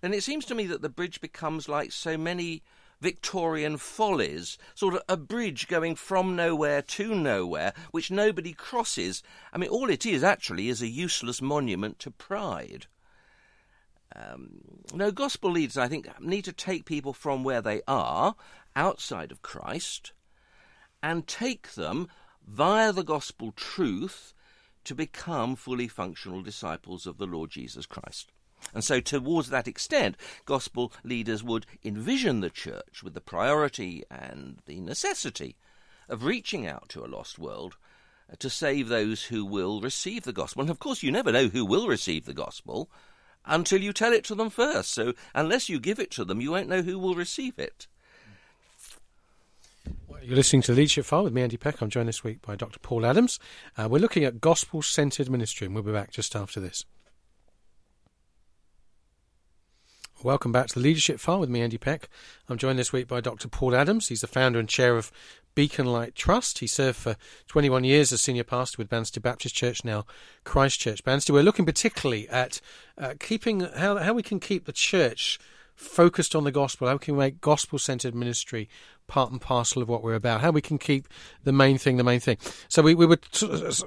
then 0.00 0.12
it 0.12 0.22
seems 0.22 0.44
to 0.46 0.54
me 0.54 0.66
that 0.66 0.82
the 0.82 0.88
bridge 0.88 1.20
becomes 1.20 1.68
like 1.68 1.92
so 1.92 2.18
many 2.18 2.62
Victorian 3.00 3.76
follies, 3.76 4.58
sort 4.74 4.94
of 4.94 5.02
a 5.08 5.16
bridge 5.16 5.68
going 5.68 5.94
from 5.94 6.36
nowhere 6.36 6.82
to 6.82 7.14
nowhere, 7.14 7.72
which 7.92 8.10
nobody 8.10 8.52
crosses. 8.52 9.22
I 9.52 9.58
mean, 9.58 9.70
all 9.70 9.88
it 9.88 10.04
is 10.04 10.22
actually 10.22 10.68
is 10.68 10.82
a 10.82 10.88
useless 10.88 11.40
monument 11.40 11.98
to 12.00 12.10
pride. 12.10 12.86
Um, 14.16 14.60
no, 14.92 15.10
gospel 15.10 15.50
leaders, 15.50 15.76
I 15.76 15.88
think, 15.88 16.08
need 16.20 16.44
to 16.44 16.52
take 16.52 16.84
people 16.84 17.12
from 17.12 17.42
where 17.42 17.60
they 17.60 17.82
are, 17.88 18.36
outside 18.76 19.32
of 19.32 19.42
Christ, 19.42 20.12
and 21.02 21.26
take 21.26 21.72
them 21.72 22.08
via 22.46 22.92
the 22.92 23.02
gospel 23.02 23.52
truth 23.52 24.32
to 24.84 24.94
become 24.94 25.56
fully 25.56 25.88
functional 25.88 26.42
disciples 26.42 27.06
of 27.06 27.18
the 27.18 27.26
Lord 27.26 27.50
Jesus 27.50 27.86
Christ. 27.86 28.30
And 28.72 28.84
so, 28.84 29.00
towards 29.00 29.50
that 29.50 29.68
extent, 29.68 30.16
gospel 30.44 30.92
leaders 31.02 31.42
would 31.42 31.66
envision 31.84 32.40
the 32.40 32.50
church 32.50 33.02
with 33.02 33.14
the 33.14 33.20
priority 33.20 34.04
and 34.10 34.60
the 34.66 34.80
necessity 34.80 35.56
of 36.08 36.24
reaching 36.24 36.66
out 36.66 36.88
to 36.90 37.04
a 37.04 37.08
lost 37.08 37.38
world 37.38 37.76
to 38.38 38.48
save 38.48 38.88
those 38.88 39.24
who 39.24 39.44
will 39.44 39.80
receive 39.80 40.22
the 40.22 40.32
gospel. 40.32 40.62
And 40.62 40.70
of 40.70 40.78
course, 40.78 41.02
you 41.02 41.10
never 41.10 41.32
know 41.32 41.48
who 41.48 41.64
will 41.64 41.88
receive 41.88 42.24
the 42.24 42.34
gospel 42.34 42.90
until 43.46 43.80
you 43.80 43.92
tell 43.92 44.12
it 44.12 44.24
to 44.24 44.34
them 44.34 44.50
first. 44.50 44.92
So 44.92 45.14
unless 45.34 45.68
you 45.68 45.78
give 45.80 45.98
it 45.98 46.10
to 46.12 46.24
them, 46.24 46.40
you 46.40 46.50
won't 46.50 46.68
know 46.68 46.82
who 46.82 46.98
will 46.98 47.14
receive 47.14 47.58
it. 47.58 47.86
You're 50.22 50.36
listening 50.36 50.62
to 50.62 50.72
Leadership 50.72 51.04
File 51.04 51.24
with 51.24 51.34
me, 51.34 51.42
Andy 51.42 51.58
Peck. 51.58 51.82
I'm 51.82 51.90
joined 51.90 52.08
this 52.08 52.24
week 52.24 52.40
by 52.40 52.56
Dr. 52.56 52.78
Paul 52.78 53.04
Adams. 53.04 53.38
Uh, 53.76 53.88
we're 53.90 53.98
looking 53.98 54.24
at 54.24 54.40
gospel 54.40 54.80
centered 54.80 55.30
ministry, 55.30 55.66
and 55.66 55.74
we'll 55.74 55.84
be 55.84 55.92
back 55.92 56.12
just 56.12 56.34
after 56.34 56.60
this. 56.60 56.86
Welcome 60.24 60.52
back 60.52 60.68
to 60.68 60.76
the 60.76 60.80
Leadership 60.80 61.20
File 61.20 61.38
with 61.38 61.50
me, 61.50 61.60
Andy 61.60 61.76
Peck. 61.76 62.08
I'm 62.48 62.56
joined 62.56 62.78
this 62.78 62.94
week 62.94 63.06
by 63.06 63.20
Dr. 63.20 63.46
Paul 63.46 63.76
Adams. 63.76 64.08
He's 64.08 64.22
the 64.22 64.26
founder 64.26 64.58
and 64.58 64.66
chair 64.66 64.96
of 64.96 65.12
Beacon 65.54 65.84
Light 65.84 66.14
Trust. 66.14 66.60
He 66.60 66.66
served 66.66 66.96
for 66.96 67.16
21 67.48 67.84
years 67.84 68.10
as 68.10 68.22
senior 68.22 68.42
pastor 68.42 68.76
with 68.78 68.88
Banstead 68.88 69.20
Baptist 69.20 69.54
Church, 69.54 69.84
now 69.84 70.06
Christ 70.42 70.80
Church 70.80 71.04
Banstead. 71.04 71.34
We're 71.34 71.42
looking 71.42 71.66
particularly 71.66 72.26
at 72.30 72.62
uh, 72.96 73.16
keeping 73.20 73.60
how 73.60 73.98
how 73.98 74.14
we 74.14 74.22
can 74.22 74.40
keep 74.40 74.64
the 74.64 74.72
church 74.72 75.38
focused 75.74 76.34
on 76.34 76.44
the 76.44 76.52
gospel, 76.52 76.88
how 76.88 76.98
can 76.98 77.16
we 77.16 77.24
can 77.24 77.28
make 77.28 77.40
gospel 77.40 77.78
centered 77.78 78.14
ministry 78.14 78.68
part 79.06 79.30
and 79.30 79.40
parcel 79.40 79.82
of 79.82 79.88
what 79.88 80.02
we're 80.02 80.14
about, 80.14 80.40
how 80.40 80.50
we 80.50 80.60
can 80.60 80.78
keep 80.78 81.08
the 81.42 81.52
main 81.52 81.78
thing 81.78 81.96
the 81.96 82.04
main 82.04 82.20
thing. 82.20 82.38
So 82.68 82.82
we, 82.82 82.94
we 82.94 83.06
were 83.06 83.18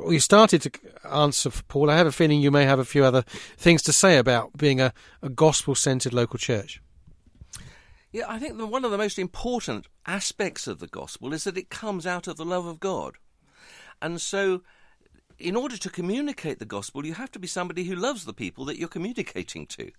we 0.03 0.19
started 0.19 0.61
to 0.63 0.71
answer 1.09 1.49
Paul. 1.67 1.89
I 1.89 1.97
have 1.97 2.07
a 2.07 2.11
feeling 2.11 2.41
you 2.41 2.51
may 2.51 2.65
have 2.65 2.79
a 2.79 2.85
few 2.85 3.03
other 3.03 3.23
things 3.57 3.81
to 3.83 3.93
say 3.93 4.17
about 4.17 4.57
being 4.57 4.79
a, 4.79 4.93
a 5.21 5.29
gospel 5.29 5.75
centered 5.75 6.13
local 6.13 6.37
church. 6.37 6.81
Yeah, 8.11 8.25
I 8.27 8.39
think 8.39 8.59
one 8.59 8.85
of 8.85 8.91
the 8.91 8.97
most 8.97 9.19
important 9.19 9.87
aspects 10.05 10.67
of 10.67 10.79
the 10.79 10.87
gospel 10.87 11.33
is 11.33 11.43
that 11.43 11.57
it 11.57 11.69
comes 11.69 12.07
out 12.07 12.27
of 12.27 12.37
the 12.37 12.45
love 12.45 12.65
of 12.65 12.79
God. 12.79 13.15
And 14.01 14.21
so, 14.21 14.63
in 15.37 15.55
order 15.55 15.77
to 15.77 15.89
communicate 15.89 16.59
the 16.59 16.65
gospel, 16.65 17.05
you 17.05 17.15
have 17.15 17.31
to 17.31 17.39
be 17.39 17.47
somebody 17.47 17.83
who 17.83 17.95
loves 17.95 18.25
the 18.25 18.33
people 18.33 18.65
that 18.65 18.77
you're 18.77 18.87
communicating 18.87 19.65
to. 19.67 19.91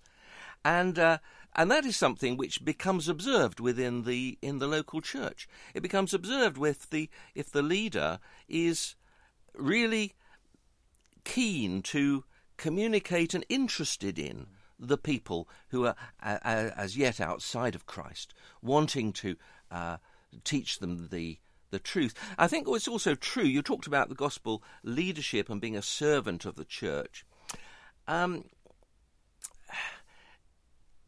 And 0.63 0.99
uh, 0.99 1.17
and 1.55 1.71
that 1.71 1.85
is 1.85 1.95
something 1.95 2.37
which 2.37 2.63
becomes 2.63 3.09
observed 3.09 3.59
within 3.59 4.03
the 4.03 4.37
in 4.41 4.59
the 4.59 4.67
local 4.67 5.01
church. 5.01 5.47
It 5.73 5.81
becomes 5.81 6.13
observed 6.13 6.57
with 6.57 6.89
the 6.89 7.09
if 7.33 7.51
the 7.51 7.61
leader 7.61 8.19
is 8.47 8.95
really 9.55 10.13
keen 11.23 11.81
to 11.81 12.23
communicate 12.57 13.33
and 13.33 13.45
interested 13.49 14.19
in 14.19 14.47
the 14.79 14.97
people 14.97 15.49
who 15.69 15.85
are 15.85 15.95
uh, 16.23 16.37
as 16.43 16.95
yet 16.95 17.19
outside 17.19 17.75
of 17.75 17.85
Christ, 17.85 18.33
wanting 18.61 19.11
to 19.13 19.35
uh, 19.71 19.97
teach 20.43 20.79
them 20.79 21.09
the 21.09 21.39
the 21.71 21.79
truth. 21.79 22.13
I 22.37 22.47
think 22.47 22.67
it's 22.67 22.87
also 22.87 23.15
true. 23.15 23.43
You 23.43 23.61
talked 23.61 23.87
about 23.87 24.09
the 24.09 24.15
gospel 24.15 24.63
leadership 24.83 25.49
and 25.49 25.61
being 25.61 25.77
a 25.77 25.81
servant 25.81 26.45
of 26.45 26.55
the 26.55 26.65
church. 26.65 27.25
Um, 28.07 28.45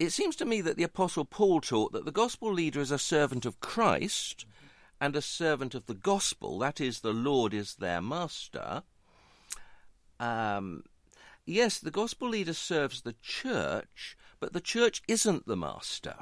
it 0.02 0.12
seems 0.12 0.36
to 0.38 0.46
me 0.46 0.62
that 0.62 0.78
the 0.78 0.84
Apostle 0.84 1.26
Paul 1.26 1.62
taught 1.62 1.92
that 1.92 2.06
the 2.06 2.12
gospel 2.12 2.52
leader 2.52 2.82
is 2.82 2.90
a 2.90 2.98
servant 2.98 3.46
of 3.46 3.60
Christ 3.60 4.46
and 5.00 5.16
a 5.16 5.22
servant 5.22 5.76
of 5.76 5.86
the 5.86 5.94
gospel, 5.94 6.58
that 6.60 6.82
is, 6.82 7.00
the 7.00 7.14
Lord 7.14 7.54
is 7.54 7.76
their 7.76 8.02
master. 8.02 8.82
Um, 10.20 10.84
yes, 11.46 11.78
the 11.78 11.92
gospel 11.92 12.30
leader 12.30 12.54
serves 12.54 13.02
the 13.02 13.16
church, 13.22 14.18
but 14.40 14.54
the 14.54 14.60
church 14.60 15.04
isn't 15.08 15.46
the 15.46 15.56
master. 15.56 16.16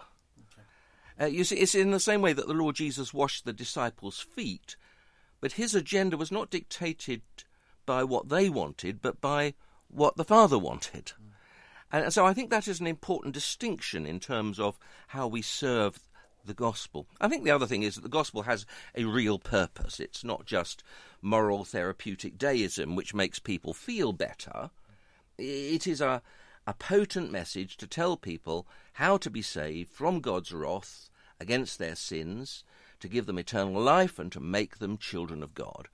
Uh, 1.19 1.25
you 1.25 1.45
see, 1.45 1.57
it's 1.57 1.75
in 1.75 1.91
the 1.91 1.99
same 2.01 2.21
way 2.21 2.33
that 2.33 2.47
the 2.47 2.53
Lord 2.53 2.75
Jesus 2.75 3.13
washed 3.13 3.45
the 3.45 3.53
disciples' 3.53 4.19
feet, 4.19 4.75
but 5.39 5.53
his 5.53 5.73
agenda 5.73 6.17
was 6.17 6.31
not 6.31 6.49
dictated 6.49 7.21
by 7.85 8.03
what 8.03 8.27
they 8.27 8.49
wanted, 8.49 9.01
but 9.01 9.21
by 9.21 9.53
what 9.87 10.17
the 10.17 10.25
Father 10.25 10.59
wanted. 10.59 11.13
Mm. 11.21 11.28
And 11.91 12.13
so 12.13 12.25
I 12.25 12.33
think 12.33 12.49
that 12.49 12.67
is 12.67 12.79
an 12.79 12.87
important 12.87 13.33
distinction 13.33 14.05
in 14.05 14.19
terms 14.19 14.59
of 14.59 14.77
how 15.07 15.27
we 15.27 15.41
serve 15.41 15.99
the 16.45 16.53
gospel. 16.53 17.07
I 17.19 17.27
think 17.27 17.43
the 17.43 17.51
other 17.51 17.65
thing 17.65 17.83
is 17.83 17.95
that 17.95 18.01
the 18.01 18.09
gospel 18.09 18.43
has 18.43 18.65
a 18.95 19.05
real 19.05 19.39
purpose. 19.39 19.99
It's 19.99 20.23
not 20.23 20.45
just 20.45 20.83
moral 21.21 21.65
therapeutic 21.65 22.37
deism 22.37 22.95
which 22.95 23.13
makes 23.13 23.39
people 23.39 23.73
feel 23.73 24.13
better. 24.13 24.69
It 25.37 25.87
is 25.87 26.01
a, 26.01 26.21
a 26.67 26.73
potent 26.73 27.31
message 27.31 27.77
to 27.77 27.87
tell 27.87 28.17
people 28.17 28.67
how 28.93 29.17
to 29.17 29.29
be 29.29 29.41
saved 29.41 29.91
from 29.91 30.19
God's 30.19 30.51
wrath 30.51 31.09
against 31.39 31.79
their 31.79 31.95
sins, 31.95 32.63
to 32.99 33.07
give 33.07 33.25
them 33.25 33.39
eternal 33.39 33.81
life, 33.81 34.19
and 34.19 34.31
to 34.31 34.39
make 34.39 34.79
them 34.79 34.97
children 34.97 35.41
of 35.41 35.53
God. 35.53 35.87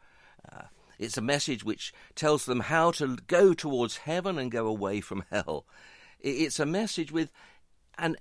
Uh, 0.51 0.63
it's 0.99 1.17
a 1.17 1.21
message 1.21 1.63
which 1.63 1.93
tells 2.15 2.45
them 2.45 2.61
how 2.61 2.91
to 2.91 3.17
go 3.27 3.53
towards 3.53 3.97
heaven 3.97 4.37
and 4.37 4.51
go 4.51 4.67
away 4.67 5.01
from 5.01 5.23
hell. 5.31 5.65
It's 6.19 6.59
a 6.59 6.65
message 6.65 7.11
with 7.11 7.31
an 7.97 8.17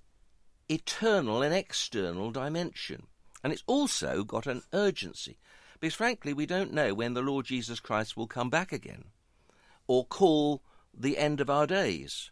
eternal 0.69 1.43
and 1.43 1.55
external 1.55 2.31
dimension. 2.31 3.07
And 3.43 3.53
it's 3.53 3.65
also 3.67 4.25
got 4.25 4.47
an 4.47 4.63
urgency. 4.73 5.39
Because 5.81 5.95
frankly, 5.95 6.33
we 6.33 6.47
don't 6.47 6.73
know 6.73 6.95
when 6.95 7.15
the 7.15 7.23
Lord 7.23 7.47
Jesus 7.47 7.81
Christ 7.81 8.17
will 8.17 8.27
come 8.27 8.51
back 8.51 8.73
again 8.73 9.05
or 9.87 10.07
call 10.07 10.63
the 10.93 11.19
end 11.19 11.41
of 11.41 11.51
our 11.51 11.67
days. 11.67 12.31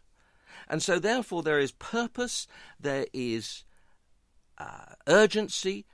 And 0.67 0.81
so, 0.81 0.97
therefore, 0.97 1.43
there 1.43 1.59
is 1.59 1.71
purpose, 1.71 2.47
there 2.79 3.05
is 3.13 3.63
uh, 4.57 4.95
urgency, 5.07 5.85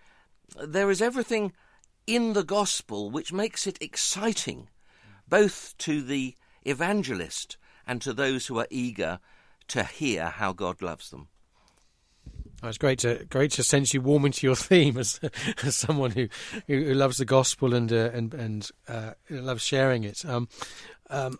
there 0.63 0.89
is 0.89 1.01
everything 1.01 1.53
in 2.09 2.33
the 2.33 2.43
gospel 2.43 3.11
which 3.11 3.31
makes 3.31 3.67
it 3.67 3.77
exciting, 3.79 4.67
both 5.27 5.75
to 5.77 6.01
the 6.01 6.35
evangelist 6.63 7.55
and 7.85 8.01
to 8.01 8.13
those 8.13 8.47
who 8.47 8.57
are 8.57 8.67
eager 8.71 9.19
to 9.67 9.83
hear 9.83 10.25
how 10.25 10.51
God 10.51 10.81
loves 10.81 11.11
them. 11.11 11.27
Oh, 12.63 12.67
it's 12.67 12.79
great 12.79 12.99
to 12.99 13.25
great 13.29 13.51
to 13.51 13.63
sense 13.63 13.93
you 13.93 14.01
warming 14.01 14.31
to 14.33 14.47
your 14.47 14.55
theme 14.69 14.97
as 14.97 15.19
as 15.63 15.75
someone 15.75 16.11
who 16.11 16.27
who, 16.67 16.93
loves 16.95 17.17
the 17.17 17.25
gospel 17.25 17.73
and 17.75 17.93
uh, 17.93 18.09
and 18.11 18.33
and 18.33 18.69
uh, 18.87 19.13
loves 19.29 19.63
sharing 19.63 20.03
it. 20.03 20.25
Um, 20.25 20.49
um, 21.11 21.39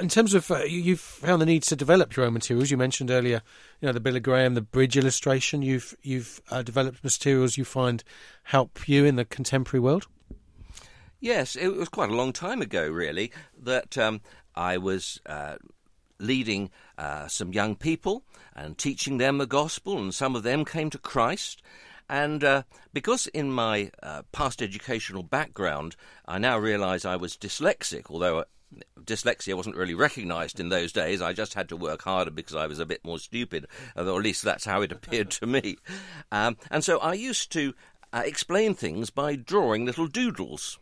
in 0.00 0.08
terms 0.08 0.34
of 0.34 0.50
uh, 0.50 0.64
you, 0.64 0.92
have 0.92 1.00
found 1.00 1.42
the 1.42 1.46
need 1.46 1.62
to 1.64 1.76
develop 1.76 2.16
your 2.16 2.26
own 2.26 2.32
materials. 2.32 2.70
You 2.70 2.76
mentioned 2.76 3.10
earlier, 3.10 3.42
you 3.80 3.86
know, 3.86 3.92
the 3.92 4.00
Billy 4.00 4.20
Graham, 4.20 4.54
the 4.54 4.60
bridge 4.60 4.96
illustration. 4.96 5.62
You've 5.62 5.94
you've 6.02 6.40
uh, 6.50 6.62
developed 6.62 7.04
materials 7.04 7.56
you 7.56 7.64
find 7.64 8.02
help 8.44 8.88
you 8.88 9.04
in 9.04 9.16
the 9.16 9.24
contemporary 9.24 9.80
world. 9.80 10.06
Yes, 11.20 11.54
it 11.54 11.68
was 11.68 11.88
quite 11.88 12.10
a 12.10 12.14
long 12.14 12.32
time 12.32 12.62
ago, 12.62 12.88
really, 12.88 13.30
that 13.62 13.98
um, 13.98 14.22
I 14.54 14.78
was 14.78 15.20
uh, 15.26 15.56
leading 16.18 16.70
uh, 16.96 17.28
some 17.28 17.52
young 17.52 17.76
people 17.76 18.24
and 18.56 18.78
teaching 18.78 19.18
them 19.18 19.38
the 19.38 19.46
gospel, 19.46 19.98
and 19.98 20.14
some 20.14 20.34
of 20.34 20.42
them 20.42 20.64
came 20.64 20.88
to 20.90 20.98
Christ. 20.98 21.62
And 22.08 22.42
uh, 22.42 22.62
because 22.92 23.26
in 23.28 23.52
my 23.52 23.90
uh, 24.02 24.22
past 24.32 24.62
educational 24.62 25.22
background, 25.22 25.94
I 26.26 26.38
now 26.38 26.58
realize 26.58 27.04
I 27.04 27.16
was 27.16 27.36
dyslexic, 27.36 28.10
although 28.10 28.44
dyslexia 29.00 29.54
wasn't 29.54 29.76
really 29.76 29.94
recognized 29.94 30.60
in 30.60 30.68
those 30.68 30.92
days. 30.92 31.22
I 31.22 31.32
just 31.32 31.54
had 31.54 31.68
to 31.70 31.76
work 31.76 32.02
harder 32.02 32.30
because 32.30 32.54
I 32.54 32.66
was 32.66 32.78
a 32.78 32.86
bit 32.86 33.04
more 33.04 33.18
stupid, 33.18 33.66
or 33.96 34.18
at 34.18 34.24
least 34.24 34.42
that's 34.42 34.64
how 34.64 34.82
it 34.82 34.92
appeared 34.92 35.30
to 35.32 35.46
me. 35.46 35.76
Um, 36.32 36.56
and 36.70 36.84
so 36.84 36.98
I 36.98 37.14
used 37.14 37.50
to 37.52 37.74
uh, 38.12 38.22
explain 38.24 38.74
things 38.74 39.10
by 39.10 39.34
drawing 39.34 39.84
little 39.84 40.06
doodles. 40.06 40.78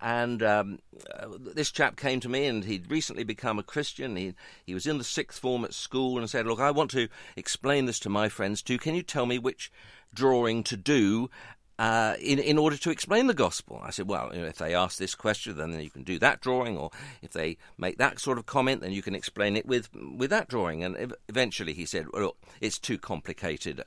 And 0.00 0.42
um, 0.42 0.78
uh, 1.14 1.28
this 1.38 1.70
chap 1.70 1.96
came 1.96 2.18
to 2.20 2.30
me, 2.30 2.46
and 2.46 2.64
he'd 2.64 2.90
recently 2.90 3.24
become 3.24 3.58
a 3.58 3.62
Christian. 3.62 4.16
He 4.16 4.34
he 4.64 4.72
was 4.72 4.86
in 4.86 4.96
the 4.96 5.04
sixth 5.04 5.38
form 5.38 5.64
at 5.64 5.74
school, 5.74 6.18
and 6.18 6.30
said, 6.30 6.46
"Look, 6.46 6.60
I 6.60 6.70
want 6.70 6.90
to 6.92 7.08
explain 7.36 7.84
this 7.84 7.98
to 8.00 8.08
my 8.08 8.30
friends 8.30 8.62
too. 8.62 8.78
Can 8.78 8.94
you 8.94 9.02
tell 9.02 9.26
me 9.26 9.38
which 9.38 9.70
drawing 10.14 10.62
to 10.64 10.76
do 10.76 11.30
uh, 11.78 12.14
in 12.20 12.38
in 12.38 12.58
order 12.58 12.76
to 12.76 12.90
explain 12.90 13.26
the 13.26 13.34
gospel. 13.34 13.80
I 13.84 13.90
said, 13.90 14.08
well, 14.08 14.30
you 14.32 14.40
know, 14.40 14.46
if 14.46 14.56
they 14.56 14.74
ask 14.74 14.98
this 14.98 15.14
question, 15.14 15.56
then 15.56 15.78
you 15.78 15.90
can 15.90 16.02
do 16.02 16.18
that 16.18 16.40
drawing, 16.40 16.76
or 16.78 16.90
if 17.22 17.32
they 17.32 17.58
make 17.76 17.98
that 17.98 18.18
sort 18.18 18.38
of 18.38 18.46
comment, 18.46 18.80
then 18.80 18.92
you 18.92 19.02
can 19.02 19.14
explain 19.14 19.56
it 19.56 19.66
with 19.66 19.88
with 19.94 20.30
that 20.30 20.48
drawing. 20.48 20.82
And 20.84 21.14
eventually, 21.28 21.74
he 21.74 21.84
said, 21.84 22.06
well, 22.12 22.22
look, 22.22 22.36
it's 22.60 22.78
too 22.78 22.98
complicated. 22.98 23.82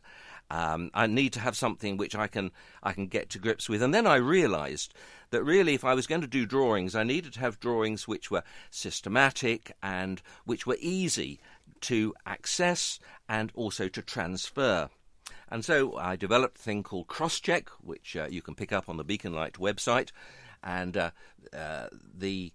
Um, 0.51 0.89
I 0.95 1.05
need 1.05 1.33
to 1.33 1.39
have 1.39 1.55
something 1.55 1.97
which 1.97 2.15
I 2.15 2.27
can 2.27 2.51
I 2.81 2.93
can 2.93 3.07
get 3.07 3.29
to 3.31 3.39
grips 3.39 3.69
with. 3.69 3.81
And 3.81 3.93
then 3.93 4.07
I 4.07 4.15
realised 4.15 4.93
that 5.31 5.43
really, 5.43 5.73
if 5.75 5.83
I 5.83 5.93
was 5.93 6.07
going 6.07 6.21
to 6.21 6.27
do 6.27 6.45
drawings, 6.45 6.95
I 6.95 7.03
needed 7.03 7.33
to 7.33 7.39
have 7.39 7.59
drawings 7.59 8.07
which 8.07 8.31
were 8.31 8.43
systematic 8.71 9.71
and 9.81 10.21
which 10.45 10.65
were 10.65 10.77
easy 10.79 11.39
to 11.81 12.13
access 12.25 12.99
and 13.27 13.51
also 13.55 13.87
to 13.89 14.01
transfer. 14.01 14.89
And 15.49 15.65
so 15.65 15.95
I 15.97 16.15
developed 16.15 16.57
a 16.57 16.61
thing 16.61 16.83
called 16.83 17.07
Crosscheck, 17.07 17.69
which 17.81 18.15
uh, 18.15 18.27
you 18.29 18.41
can 18.41 18.55
pick 18.55 18.71
up 18.71 18.89
on 18.89 18.97
the 18.97 19.03
Beacon 19.03 19.33
Light 19.33 19.53
website. 19.53 20.11
And 20.63 20.97
uh, 20.97 21.11
uh, 21.53 21.87
the 22.17 22.53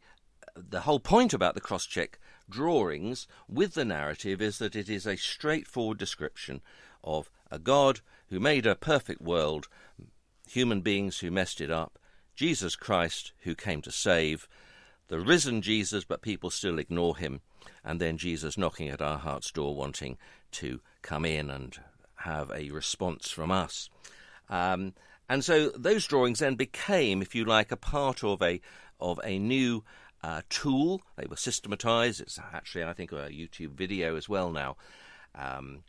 the 0.56 0.82
whole 0.82 1.00
point 1.00 1.34
about 1.34 1.54
the 1.54 1.60
Crosscheck 1.60 2.14
drawings 2.48 3.26
with 3.48 3.74
the 3.74 3.84
narrative 3.84 4.40
is 4.40 4.58
that 4.58 4.76
it 4.76 4.88
is 4.88 5.06
a 5.06 5.16
straightforward 5.16 5.98
description 5.98 6.60
of 7.02 7.30
a 7.50 7.58
God 7.58 8.00
who 8.28 8.38
made 8.38 8.66
a 8.66 8.76
perfect 8.76 9.20
world, 9.20 9.68
human 10.48 10.80
beings 10.80 11.18
who 11.18 11.30
messed 11.30 11.60
it 11.60 11.70
up, 11.70 11.98
Jesus 12.36 12.76
Christ 12.76 13.32
who 13.40 13.54
came 13.54 13.82
to 13.82 13.90
save, 13.90 14.48
the 15.08 15.20
risen 15.20 15.60
Jesus, 15.60 16.04
but 16.04 16.22
people 16.22 16.50
still 16.50 16.78
ignore 16.78 17.16
him, 17.16 17.40
and 17.84 18.00
then 18.00 18.16
Jesus 18.16 18.56
knocking 18.56 18.88
at 18.88 19.02
our 19.02 19.18
heart's 19.18 19.50
door 19.50 19.74
wanting 19.74 20.16
to 20.52 20.80
come 21.02 21.24
in 21.24 21.50
and 21.50 21.78
have 22.24 22.50
a 22.50 22.70
response 22.70 23.30
from 23.30 23.50
us. 23.50 23.88
Um, 24.48 24.94
and 25.28 25.44
so 25.44 25.70
those 25.70 26.06
drawings 26.06 26.40
then 26.40 26.54
became, 26.54 27.22
if 27.22 27.34
you 27.34 27.44
like, 27.44 27.70
a 27.70 27.76
part 27.76 28.24
of 28.24 28.42
a 28.42 28.60
of 29.00 29.20
a 29.24 29.38
new 29.38 29.84
uh, 30.22 30.42
tool. 30.48 31.02
They 31.16 31.26
were 31.26 31.36
systematized. 31.36 32.20
It's 32.20 32.38
actually, 32.52 32.84
I 32.84 32.92
think, 32.92 33.12
a 33.12 33.28
YouTube 33.28 33.72
video 33.72 34.16
as 34.16 34.28
well 34.28 34.50
now. 34.50 34.76
Um, 35.34 35.84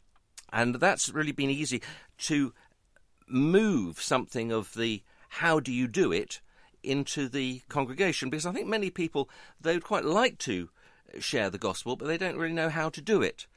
and 0.51 0.75
that's 0.75 1.09
really 1.09 1.31
been 1.31 1.49
easy 1.49 1.81
to 2.19 2.53
move 3.27 4.01
something 4.01 4.51
of 4.51 4.73
the 4.73 5.03
how 5.29 5.59
do 5.59 5.71
you 5.71 5.87
do 5.87 6.11
it 6.11 6.41
into 6.83 7.27
the 7.27 7.61
congregation 7.67 8.29
because 8.29 8.45
I 8.45 8.51
think 8.51 8.67
many 8.67 8.91
people 8.91 9.27
they 9.59 9.73
would 9.73 9.83
quite 9.83 10.05
like 10.05 10.37
to 10.39 10.69
share 11.19 11.49
the 11.49 11.57
gospel, 11.57 11.95
but 11.95 12.07
they 12.07 12.17
don't 12.17 12.37
really 12.37 12.53
know 12.53 12.69
how 12.69 12.89
to 12.89 13.01
do 13.01 13.21
it. 13.21 13.47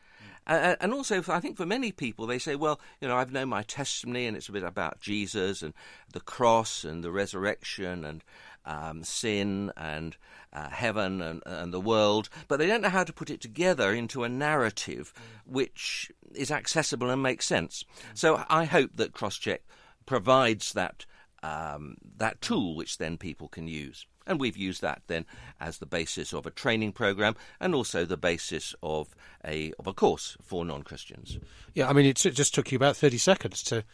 Uh, 0.49 0.77
and 0.81 0.95
also, 0.95 1.23
I 1.29 1.41
think 1.41 1.57
for 1.57 1.67
many 1.67 1.93
people, 1.93 2.27
they 2.27 2.39
say, 2.39 2.57
well, 2.57 2.81
you 3.01 3.09
know, 3.09 3.17
I've 3.17 3.33
known 3.33 3.51
my 3.51 3.63
testimony 3.63 4.27
and 4.27 4.37
it's 4.37 4.49
a 4.49 4.53
bit 4.53 4.63
about 4.63 5.01
Jesus 5.01 5.63
and 5.63 5.75
the 6.13 6.21
cross 6.21 6.85
and 6.85 7.05
the 7.05 7.13
resurrection 7.13 8.05
and 8.05 8.25
um, 8.65 9.05
sin 9.05 9.73
and 9.77 10.17
uh, 10.53 10.69
heaven 10.71 11.21
and, 11.21 11.43
and, 11.47 11.73
the 11.73 11.81
world, 11.81 12.29
but 12.49 12.59
they 12.59 12.67
don't 12.67 12.83
know 12.83 12.89
how 12.89 13.05
to 13.05 13.13
put 13.13 13.31
it 13.31 13.41
together 13.41 13.93
into 13.93 14.25
a 14.25 14.29
narrative 14.29 15.13
which 15.45 16.11
is 16.35 16.51
accessible 16.51 17.11
and 17.11 17.23
makes 17.23 17.47
sense. 17.47 17.85
So 18.15 18.45
I 18.49 18.65
hope 18.65 18.93
that 18.97 19.13
Crosscheck 19.13 19.61
provides 20.07 20.73
that 20.73 21.07
um, 21.43 21.97
that 22.17 22.41
tool 22.41 22.75
which 22.75 22.99
then 22.99 23.17
people 23.17 23.49
can 23.49 23.69
use. 23.69 24.07
And 24.29 24.39
we've 24.39 24.57
used 24.57 24.83
that 24.83 25.03
then 25.09 25.25
as 25.59 25.79
the 25.79 25.87
basis 25.87 26.33
of 26.33 26.47
a 26.47 26.51
training 26.51 26.93
program 26.93 27.35
and 27.59 27.75
also 27.75 28.05
the 28.05 28.17
basis 28.17 28.75
of 28.83 29.17
a 29.45 29.73
of 29.79 29.87
a 29.87 29.93
course 29.93 30.37
for 30.43 30.65
non 30.65 30.83
Christians. 30.83 31.39
Yeah, 31.75 31.89
I 31.89 31.93
mean, 31.95 32.07
it 32.07 32.17
just 32.17 32.55
took 32.55 32.71
you 32.71 32.77
about 32.77 32.97
thirty 32.97 33.19
seconds 33.19 33.63
to 33.65 33.85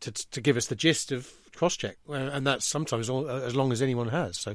to, 0.00 0.12
to 0.12 0.40
give 0.40 0.56
us 0.56 0.66
the 0.66 0.76
gist 0.76 1.10
of 1.10 1.32
Crosscheck, 1.56 1.96
and 2.08 2.46
that's 2.46 2.66
sometimes 2.66 3.10
all, 3.10 3.28
uh, 3.28 3.40
as 3.40 3.56
long 3.56 3.72
as 3.72 3.82
anyone 3.82 4.10
has. 4.10 4.38
So. 4.38 4.54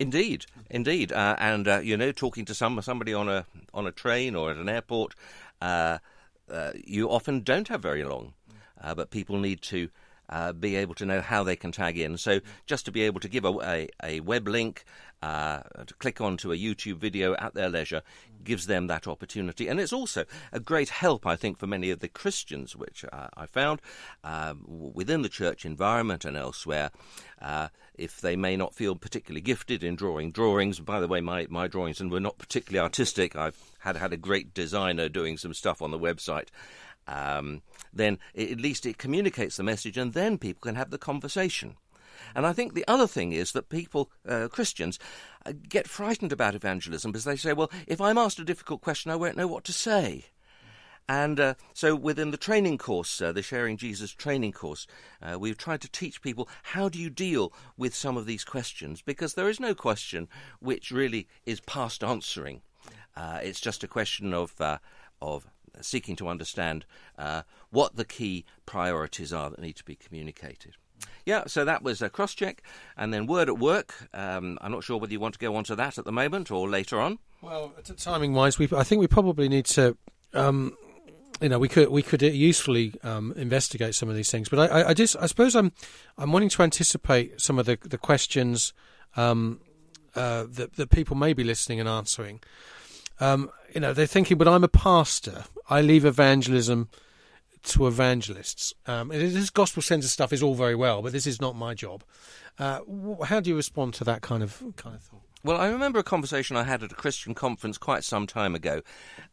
Indeed, 0.00 0.46
indeed, 0.70 1.12
uh, 1.12 1.36
and 1.38 1.68
uh, 1.68 1.80
you 1.80 1.94
know, 1.94 2.10
talking 2.10 2.46
to 2.46 2.54
some 2.54 2.80
somebody 2.80 3.12
on 3.12 3.28
a 3.28 3.44
on 3.74 3.86
a 3.86 3.92
train 3.92 4.34
or 4.34 4.50
at 4.50 4.56
an 4.56 4.66
airport, 4.66 5.14
uh, 5.60 5.98
uh, 6.50 6.72
you 6.74 7.10
often 7.10 7.42
don't 7.42 7.68
have 7.68 7.82
very 7.82 8.02
long, 8.02 8.32
but 8.82 9.10
people 9.10 9.38
need 9.38 9.60
to 9.62 9.90
uh, 10.30 10.52
be 10.52 10.76
able 10.76 10.94
to 10.94 11.04
know 11.04 11.20
how 11.20 11.44
they 11.44 11.56
can 11.56 11.72
tag 11.72 11.98
in. 11.98 12.16
So 12.16 12.40
just 12.66 12.84
to 12.86 12.92
be 12.92 13.02
able 13.02 13.20
to 13.20 13.28
give 13.28 13.44
a, 13.44 13.52
a, 13.62 13.88
a 14.02 14.20
web 14.20 14.48
link, 14.48 14.84
uh, 15.22 15.60
to 15.86 15.94
click 15.94 16.20
onto 16.20 16.50
a 16.50 16.56
YouTube 16.56 16.96
video 16.96 17.34
at 17.34 17.52
their 17.52 17.68
leisure, 17.68 18.02
gives 18.42 18.66
them 18.66 18.86
that 18.86 19.06
opportunity. 19.06 19.68
And 19.68 19.78
it's 19.78 19.92
also 19.92 20.24
a 20.52 20.60
great 20.60 20.88
help, 20.88 21.26
I 21.26 21.36
think, 21.36 21.58
for 21.58 21.66
many 21.66 21.90
of 21.90 22.00
the 22.00 22.08
Christians, 22.08 22.74
which 22.74 23.04
uh, 23.12 23.28
I 23.36 23.44
found 23.46 23.82
um, 24.24 24.64
within 24.66 25.20
the 25.20 25.28
church 25.28 25.66
environment 25.66 26.24
and 26.24 26.36
elsewhere. 26.36 26.90
Uh, 27.40 27.68
if 27.94 28.20
they 28.20 28.34
may 28.34 28.56
not 28.56 28.74
feel 28.74 28.96
particularly 28.96 29.42
gifted 29.42 29.84
in 29.84 29.94
drawing 29.94 30.30
drawings, 30.30 30.80
by 30.80 31.00
the 31.00 31.08
way, 31.08 31.20
my, 31.20 31.46
my 31.50 31.66
drawings 31.66 32.00
and 32.00 32.10
were 32.10 32.20
not 32.20 32.38
particularly 32.38 32.82
artistic. 32.82 33.36
I've 33.36 33.58
had 33.80 33.96
had 33.96 34.12
a 34.14 34.16
great 34.16 34.54
designer 34.54 35.08
doing 35.10 35.36
some 35.36 35.52
stuff 35.52 35.82
on 35.82 35.90
the 35.90 35.98
website 35.98 36.48
um, 37.06 37.62
then 37.92 38.18
it, 38.34 38.52
at 38.52 38.60
least 38.60 38.86
it 38.86 38.98
communicates 38.98 39.56
the 39.56 39.62
message, 39.62 39.96
and 39.96 40.12
then 40.12 40.38
people 40.38 40.60
can 40.60 40.74
have 40.74 40.90
the 40.90 40.98
conversation. 40.98 41.76
And 42.34 42.46
I 42.46 42.52
think 42.52 42.74
the 42.74 42.84
other 42.86 43.06
thing 43.06 43.32
is 43.32 43.52
that 43.52 43.68
people, 43.68 44.10
uh, 44.28 44.48
Christians, 44.48 44.98
uh, 45.46 45.52
get 45.68 45.88
frightened 45.88 46.32
about 46.32 46.54
evangelism 46.54 47.12
because 47.12 47.24
they 47.24 47.36
say, 47.36 47.52
well, 47.52 47.70
if 47.86 48.00
I'm 48.00 48.18
asked 48.18 48.38
a 48.38 48.44
difficult 48.44 48.80
question, 48.82 49.10
I 49.10 49.16
won't 49.16 49.36
know 49.36 49.46
what 49.46 49.64
to 49.64 49.72
say. 49.72 50.26
And 51.08 51.40
uh, 51.40 51.54
so 51.74 51.96
within 51.96 52.30
the 52.30 52.36
training 52.36 52.78
course, 52.78 53.20
uh, 53.20 53.32
the 53.32 53.42
Sharing 53.42 53.76
Jesus 53.76 54.12
training 54.12 54.52
course, 54.52 54.86
uh, 55.20 55.38
we've 55.40 55.58
tried 55.58 55.80
to 55.80 55.90
teach 55.90 56.22
people 56.22 56.48
how 56.62 56.88
do 56.88 57.00
you 57.00 57.10
deal 57.10 57.52
with 57.76 57.96
some 57.96 58.16
of 58.16 58.26
these 58.26 58.44
questions 58.44 59.02
because 59.02 59.34
there 59.34 59.48
is 59.48 59.58
no 59.58 59.74
question 59.74 60.28
which 60.60 60.92
really 60.92 61.26
is 61.44 61.60
past 61.60 62.04
answering. 62.04 62.62
Uh, 63.16 63.40
it's 63.42 63.60
just 63.60 63.82
a 63.82 63.88
question 63.88 64.32
of, 64.32 64.60
uh, 64.60 64.78
of 65.20 65.48
seeking 65.80 66.16
to 66.16 66.28
understand 66.28 66.84
uh, 67.18 67.42
what 67.70 67.96
the 67.96 68.04
key 68.04 68.44
priorities 68.66 69.32
are 69.32 69.50
that 69.50 69.60
need 69.60 69.76
to 69.76 69.84
be 69.84 69.96
communicated. 69.96 70.76
Yeah, 71.24 71.44
so 71.46 71.64
that 71.64 71.82
was 71.82 72.02
a 72.02 72.10
Crosscheck, 72.10 72.58
and 72.96 73.12
then 73.12 73.26
word 73.26 73.48
at 73.48 73.58
work. 73.58 73.94
Um, 74.12 74.58
I'm 74.60 74.72
not 74.72 74.84
sure 74.84 74.98
whether 74.98 75.12
you 75.12 75.20
want 75.20 75.34
to 75.34 75.40
go 75.40 75.54
on 75.56 75.64
to 75.64 75.76
that 75.76 75.98
at 75.98 76.04
the 76.04 76.12
moment 76.12 76.50
or 76.50 76.68
later 76.68 77.00
on. 77.00 77.18
Well, 77.40 77.72
timing 77.96 78.34
wise, 78.34 78.58
we 78.58 78.68
I 78.76 78.82
think 78.82 79.00
we 79.00 79.06
probably 79.06 79.48
need 79.48 79.66
to. 79.66 79.96
Um, 80.34 80.76
you 81.40 81.48
know, 81.48 81.58
we 81.58 81.68
could 81.68 81.88
we 81.88 82.02
could 82.02 82.20
usefully 82.20 82.94
um, 83.02 83.32
investigate 83.36 83.94
some 83.94 84.10
of 84.10 84.16
these 84.16 84.30
things, 84.30 84.48
but 84.48 84.70
I, 84.70 84.90
I, 84.90 84.94
just 84.94 85.16
I 85.18 85.26
suppose 85.26 85.56
I'm 85.56 85.72
I'm 86.18 86.32
wanting 86.32 86.50
to 86.50 86.62
anticipate 86.62 87.40
some 87.40 87.58
of 87.58 87.66
the 87.66 87.78
the 87.82 87.96
questions 87.96 88.74
um, 89.16 89.60
uh, 90.14 90.44
that 90.50 90.74
that 90.74 90.90
people 90.90 91.16
may 91.16 91.32
be 91.32 91.44
listening 91.44 91.80
and 91.80 91.88
answering. 91.88 92.40
Um, 93.20 93.50
you 93.74 93.80
know, 93.80 93.92
they're 93.92 94.06
thinking, 94.06 94.38
but 94.38 94.48
I'm 94.48 94.64
a 94.64 94.68
pastor. 94.68 95.44
I 95.68 95.80
leave 95.80 96.04
evangelism 96.04 96.88
to 97.62 97.86
evangelists. 97.86 98.74
Um, 98.86 99.08
this 99.08 99.50
gospel 99.50 99.82
centre 99.82 100.08
stuff 100.08 100.32
is 100.32 100.42
all 100.42 100.54
very 100.54 100.74
well, 100.74 101.02
but 101.02 101.12
this 101.12 101.26
is 101.26 101.40
not 101.40 101.56
my 101.56 101.74
job. 101.74 102.02
Uh, 102.58 102.80
how 103.24 103.40
do 103.40 103.50
you 103.50 103.56
respond 103.56 103.94
to 103.94 104.04
that 104.04 104.22
kind 104.22 104.42
of 104.42 104.62
kind 104.76 104.96
of 104.96 105.02
thought? 105.02 105.22
Well, 105.42 105.56
I 105.56 105.68
remember 105.68 105.98
a 105.98 106.04
conversation 106.04 106.58
I 106.58 106.64
had 106.64 106.82
at 106.82 106.92
a 106.92 106.96
Christian 106.96 107.34
conference 107.34 107.78
quite 107.78 108.04
some 108.04 108.26
time 108.26 108.54
ago. 108.54 108.82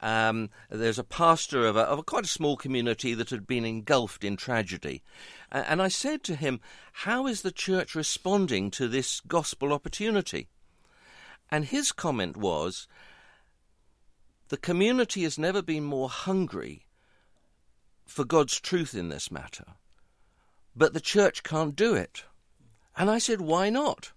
Um, 0.02 0.50
there's 0.69 0.97
a 0.97 1.04
pastor 1.04 1.65
of 1.65 1.76
a, 1.76 1.82
of 1.82 2.00
a, 2.00 2.04
quite 2.04 2.23
a 2.23 2.30
small 2.30 2.56
community 2.56 3.13
that 3.13 3.30
had 3.30 3.45
been 3.45 3.65
engulfed 3.65 4.23
in 4.23 4.38
tragedy. 4.38 5.04
Uh, 5.52 5.65
and 5.67 5.82
I 5.82 5.89
said 5.89 6.23
to 6.23 6.36
him, 6.36 6.62
How 6.93 7.28
is 7.28 7.41
the 7.41 7.52
church 7.52 7.93
responding 7.93 8.71
to 8.71 8.88
this 8.88 9.19
gospel 9.19 9.73
opportunity? 9.73 10.47
And 11.52 11.65
his 11.65 11.91
comment 11.91 12.38
was, 12.38 12.88
The 14.49 14.57
community 14.57 15.23
has 15.23 15.38
never 15.38 15.62
been 15.62 15.83
more 15.83 16.10
hungry 16.10 16.86
for 18.05 18.23
God's 18.23 18.60
truth 18.60 18.95
in 18.95 19.10
this 19.10 19.29
matter, 19.29 19.65
but 20.75 20.93
the 20.93 21.01
church 21.01 21.43
can't 21.43 21.75
do 21.75 21.93
it. 21.95 22.23
And 22.95 23.10
I 23.10 23.17
said, 23.17 23.41
Why 23.41 23.69
not? 23.69 24.12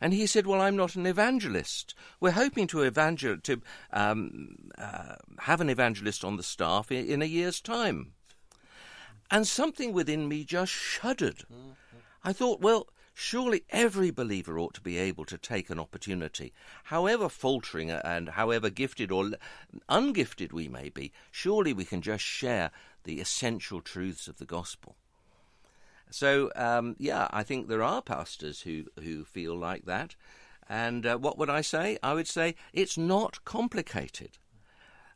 And 0.00 0.12
he 0.12 0.26
said, 0.26 0.46
"Well, 0.46 0.60
I'm 0.60 0.76
not 0.76 0.94
an 0.94 1.06
evangelist. 1.06 1.94
We're 2.20 2.32
hoping 2.32 2.66
to 2.68 2.84
evangel 2.84 3.38
to 3.38 3.62
um, 3.92 4.68
uh, 4.76 5.16
have 5.40 5.60
an 5.60 5.70
evangelist 5.70 6.22
on 6.22 6.36
the 6.36 6.42
staff 6.42 6.92
in, 6.92 7.06
in, 7.06 7.22
a 7.22 7.26
year's 7.26 7.60
time." 7.60 8.12
And 9.30 9.46
something 9.46 9.92
within 9.92 10.28
me 10.28 10.44
just 10.44 10.70
shuddered. 10.70 11.44
I 12.22 12.32
thought, 12.32 12.60
well, 12.60 12.88
surely 13.18 13.64
every 13.70 14.10
believer 14.10 14.58
ought 14.58 14.74
to 14.74 14.80
be 14.82 14.98
able 14.98 15.24
to 15.24 15.38
take 15.38 15.70
an 15.70 15.78
opportunity, 15.78 16.52
however 16.84 17.30
faltering 17.30 17.90
and 17.90 18.28
however 18.28 18.68
gifted 18.68 19.10
or 19.10 19.30
ungifted 19.88 20.52
we 20.52 20.68
may 20.68 20.90
be. 20.90 21.10
Surely 21.30 21.72
we 21.72 21.86
can 21.86 22.02
just 22.02 22.22
share 22.22 22.70
the 23.04 23.18
essential 23.18 23.80
truths 23.80 24.28
of 24.28 24.36
the 24.36 24.44
gospel. 24.44 24.96
So 26.10 26.50
um, 26.54 26.94
yeah, 26.98 27.26
I 27.30 27.42
think 27.42 27.68
there 27.68 27.82
are 27.82 28.02
pastors 28.02 28.60
who 28.60 28.84
who 29.02 29.24
feel 29.24 29.56
like 29.56 29.86
that. 29.86 30.14
And 30.68 31.06
uh, 31.06 31.16
what 31.16 31.38
would 31.38 31.48
I 31.48 31.62
say? 31.62 31.96
I 32.02 32.12
would 32.12 32.28
say 32.28 32.54
it's 32.74 32.98
not 32.98 33.42
complicated. 33.46 34.36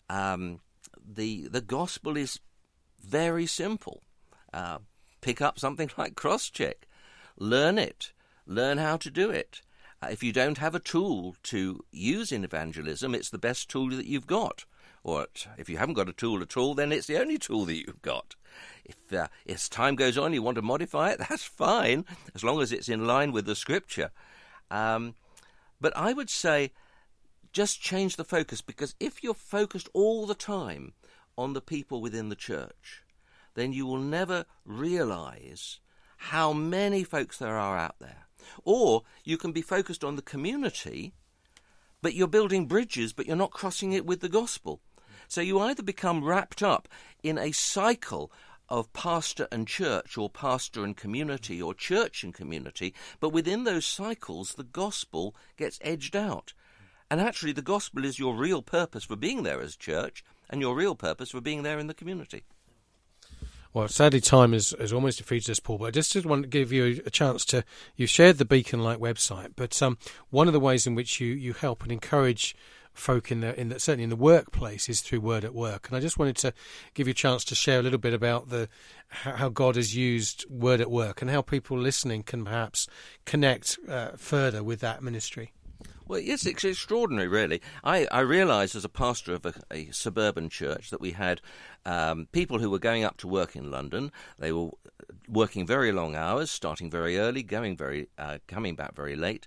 Um, 0.09 0.61
the 1.07 1.49
the 1.49 1.61
gospel 1.61 2.17
is 2.17 2.41
very 2.99 3.45
simple. 3.45 4.03
Uh, 4.55 4.79
pick 5.21 5.43
up 5.43 5.59
something 5.59 5.91
like 5.99 6.15
crosscheck, 6.15 6.87
learn 7.41 7.79
it, 7.79 8.13
learn 8.47 8.79
how 8.79 8.97
to 8.99 9.11
do 9.11 9.31
it. 9.31 9.63
Uh, 10.03 10.09
if 10.13 10.23
you 10.23 10.33
don't 10.33 10.59
have 10.59 10.75
a 10.75 10.81
tool 10.81 11.35
to 11.43 11.85
use 11.91 12.31
in 12.31 12.45
evangelism, 12.45 13.15
it's 13.15 13.31
the 13.31 13.39
best 13.39 13.69
tool 13.69 13.89
that 13.91 14.07
you've 14.07 14.27
got. 14.27 14.65
Or 15.03 15.27
if 15.57 15.69
you 15.69 15.79
haven't 15.79 15.95
got 15.95 16.11
a 16.11 16.13
tool 16.13 16.43
at 16.43 16.57
all, 16.57 16.75
then 16.75 16.93
it's 16.93 17.07
the 17.07 17.19
only 17.19 17.39
tool 17.39 17.65
that 17.65 17.75
you've 17.75 18.03
got. 18.03 18.37
If 18.85 19.13
uh, 19.13 19.29
as 19.49 19.69
time 19.69 19.97
goes 19.97 20.19
on 20.19 20.35
you 20.35 20.43
want 20.43 20.57
to 20.57 20.63
modify 20.63 21.11
it, 21.11 21.19
that's 21.29 21.43
fine, 21.43 22.05
as 22.35 22.45
long 22.45 22.61
as 22.61 22.71
it's 22.71 22.89
in 22.89 23.07
line 23.07 23.33
with 23.33 23.47
the 23.47 23.57
scripture. 23.57 24.11
Um, 24.71 25.15
but 25.81 25.97
I 25.97 26.13
would 26.13 26.31
say 26.31 26.73
just 27.53 27.81
change 27.81 28.17
the 28.17 28.25
focus 28.25 28.61
because 28.61 28.95
if 29.01 29.25
you're 29.25 29.35
focused 29.35 29.89
all 29.93 30.27
the 30.27 30.35
time 30.35 30.93
on 31.37 31.55
the 31.55 31.61
people 31.61 32.01
within 32.01 32.29
the 32.29 32.37
church, 32.37 33.03
then 33.55 33.73
you 33.73 33.87
will 33.87 33.99
never 33.99 34.45
realize 34.65 35.81
how 36.25 36.53
many 36.53 37.03
folks 37.03 37.39
there 37.39 37.57
are 37.57 37.79
out 37.79 37.97
there. 37.99 38.27
Or 38.63 39.05
you 39.25 39.39
can 39.39 39.53
be 39.53 39.63
focused 39.63 40.05
on 40.05 40.17
the 40.17 40.23
community, 40.23 41.15
but 42.03 42.13
you're 42.13 42.29
building 42.29 42.67
bridges, 42.67 43.15
but 43.15 43.27
you're 43.27 43.37
not 43.37 43.53
crossing 43.53 43.93
it 43.93 44.05
with 44.05 44.21
the 44.21 44.29
gospel. 44.29 44.81
So 45.29 45.41
you 45.41 45.59
either 45.61 45.83
become 45.83 46.23
wrapped 46.23 46.63
up 46.63 46.89
in 47.23 47.39
a 47.39 47.53
cycle 47.53 48.31
of 48.69 48.93
pastor 48.93 49.49
and 49.51 49.67
church, 49.67 50.19
or 50.19 50.29
pastor 50.29 50.85
and 50.85 50.95
community, 50.95 51.61
or 51.61 51.73
church 51.73 52.23
and 52.23 52.35
community, 52.35 52.95
but 53.19 53.31
within 53.31 53.65
those 53.65 53.87
cycles, 53.87 54.55
the 54.55 54.65
gospel 54.65 55.35
gets 55.57 55.79
edged 55.81 56.15
out. 56.15 56.53
And 57.11 57.19
actually, 57.19 57.53
the 57.53 57.63
gospel 57.63 58.05
is 58.05 58.19
your 58.19 58.37
real 58.37 58.61
purpose 58.61 59.05
for 59.05 59.17
being 59.17 59.43
there 59.43 59.63
as 59.63 59.75
church, 59.75 60.23
and 60.51 60.61
your 60.61 60.77
real 60.77 60.95
purpose 60.95 61.31
for 61.31 61.41
being 61.41 61.63
there 61.63 61.79
in 61.79 61.87
the 61.87 61.95
community. 61.95 62.45
Well, 63.73 63.87
sadly, 63.87 64.21
time 64.21 64.53
has, 64.53 64.75
has 64.81 64.93
almost 64.93 65.19
defeated 65.19 65.51
us, 65.51 65.61
Paul. 65.61 65.79
But 65.79 65.87
I 65.87 65.91
just 65.93 66.27
want 66.27 66.43
to 66.43 66.49
give 66.49 66.73
you 66.73 67.03
a 67.07 67.11
chance 67.11 67.45
to. 67.47 67.65
You 67.95 68.07
shared 68.07 68.39
the 68.39 68.45
Beacon 68.45 68.81
Light 68.81 68.99
website, 68.99 69.53
but 69.55 69.81
um, 69.81 69.97
one 70.31 70.49
of 70.49 70.53
the 70.53 70.61
ways 70.61 70.87
in 70.87 70.97
which 70.97 71.21
you, 71.21 71.33
you 71.33 71.53
help 71.53 71.83
and 71.85 71.93
encourage 71.93 72.57
folk 72.93 73.31
in 73.31 73.41
the 73.41 73.59
in 73.59 73.69
the, 73.69 73.79
certainly 73.79 74.05
in 74.05 74.11
the 74.11 74.17
workplace 74.17 74.89
is 74.89 75.01
through 75.01 75.21
word 75.21 75.45
at 75.45 75.55
work. 75.55 75.89
And 75.89 75.97
I 75.97 76.01
just 76.01 76.19
wanted 76.19 76.37
to 76.39 76.53
give 76.95 77.07
you 77.07 77.13
a 77.13 77.15
chance 77.15 77.45
to 77.45 77.55
share 77.55 77.79
a 77.79 77.83
little 77.83 77.99
bit 77.99 78.13
about 78.13 78.49
the 78.49 78.69
how 79.09 79.49
God 79.49 79.77
has 79.77 79.95
used 79.95 80.45
word 80.51 80.81
at 80.81 80.91
work 80.91 81.23
and 81.23 81.31
how 81.31 81.43
people 81.43 81.79
listening 81.79 82.25
can 82.25 82.45
perhaps 82.45 82.89
connect 83.25 83.79
uh, 83.89 84.11
further 84.17 84.65
with 84.65 84.81
that 84.81 85.03
ministry. 85.03 85.53
Well, 86.11 86.19
yes, 86.19 86.45
it's 86.45 86.65
extraordinary, 86.65 87.29
really. 87.29 87.63
I, 87.85 88.05
I 88.11 88.19
realised 88.23 88.75
as 88.75 88.85
a 88.85 88.89
pastor 88.89 89.33
of 89.33 89.47
a, 89.47 89.55
a, 89.71 89.93
suburban 89.93 90.49
church 90.49 90.91
that 90.91 91.01
we 91.01 91.13
had 91.13 91.41
um, 91.87 92.27
people 92.33 92.59
who 92.59 92.69
were 92.69 92.81
going 92.81 93.05
up 93.05 93.17
to 93.19 93.29
work 93.29 93.55
in 93.55 93.71
London. 93.71 94.11
They 94.37 94.51
were 94.51 94.71
working 95.29 95.65
very 95.65 95.93
long 95.93 96.17
hours, 96.17 96.51
starting 96.51 96.91
very 96.91 97.17
early, 97.17 97.45
going 97.45 97.77
very, 97.77 98.09
uh, 98.19 98.39
coming 98.49 98.75
back 98.75 98.97
very 98.97 99.15
late. 99.15 99.47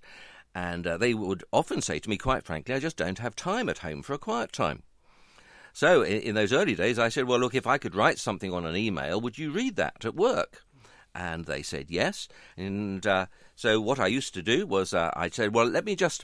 And 0.55 0.87
uh, 0.87 0.95
they 0.95 1.13
would 1.13 1.43
often 1.51 1.81
say 1.81 1.99
to 1.99 2.09
me, 2.09 2.15
quite 2.15 2.45
frankly, 2.45 2.73
I 2.73 2.79
just 2.79 2.95
don't 2.95 3.19
have 3.19 3.35
time 3.35 3.67
at 3.67 3.79
home 3.79 4.01
for 4.01 4.13
a 4.13 4.17
quiet 4.17 4.53
time. 4.53 4.83
So 5.73 6.01
in, 6.01 6.21
in, 6.21 6.35
those 6.35 6.53
early 6.53 6.75
days, 6.75 6.97
I 6.97 7.09
said, 7.09 7.25
Well, 7.25 7.39
look, 7.39 7.55
if 7.55 7.67
I 7.67 7.77
could 7.77 7.93
write 7.93 8.19
something 8.19 8.53
on 8.53 8.65
an 8.65 8.77
email, 8.77 9.19
would 9.19 9.37
you 9.37 9.51
read 9.51 9.75
that 9.75 10.05
at 10.05 10.15
work? 10.15 10.63
And 11.13 11.43
they 11.43 11.61
said 11.61 11.91
yes. 11.91 12.29
And 12.55 13.05
uh, 13.05 13.25
so 13.53 13.81
what 13.81 13.99
I 13.99 14.07
used 14.07 14.33
to 14.35 14.41
do 14.41 14.65
was 14.65 14.93
uh, 14.93 15.11
I 15.13 15.29
said, 15.29 15.53
Well, 15.53 15.65
let 15.65 15.83
me 15.83 15.97
just 15.97 16.23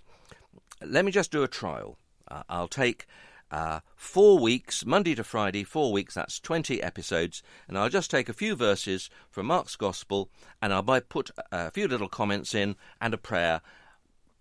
let 0.86 1.06
me 1.06 1.12
just 1.12 1.32
do 1.32 1.44
a 1.44 1.48
trial. 1.48 1.98
Uh, 2.30 2.44
I'll 2.50 2.68
take 2.68 3.08
uh, 3.52 3.80
four 3.96 4.38
weeks, 4.38 4.86
Monday 4.86 5.15
to 5.15 5.24
Friday, 5.24 5.63
four 5.63 5.92
weeks, 5.92 6.13
that's 6.13 6.39
20 6.39 6.82
episodes, 6.84 7.42
and 7.68 7.78
I'll 7.78 7.89
just 7.89 8.12
take 8.12 8.30
a 8.30 8.34
few 8.34 8.56
verses 8.56 9.10
from 9.32 9.48
Mark's 9.48 9.76
Gospel 9.76 10.30
and 10.62 10.72
I'll 10.74 10.84
put 10.84 11.32
a 11.52 11.72
few 11.72 11.88
little 11.88 12.10
comments 12.10 12.54
in 12.54 12.76
and 13.02 13.13
a 13.13 13.18
prayer, 13.18 13.62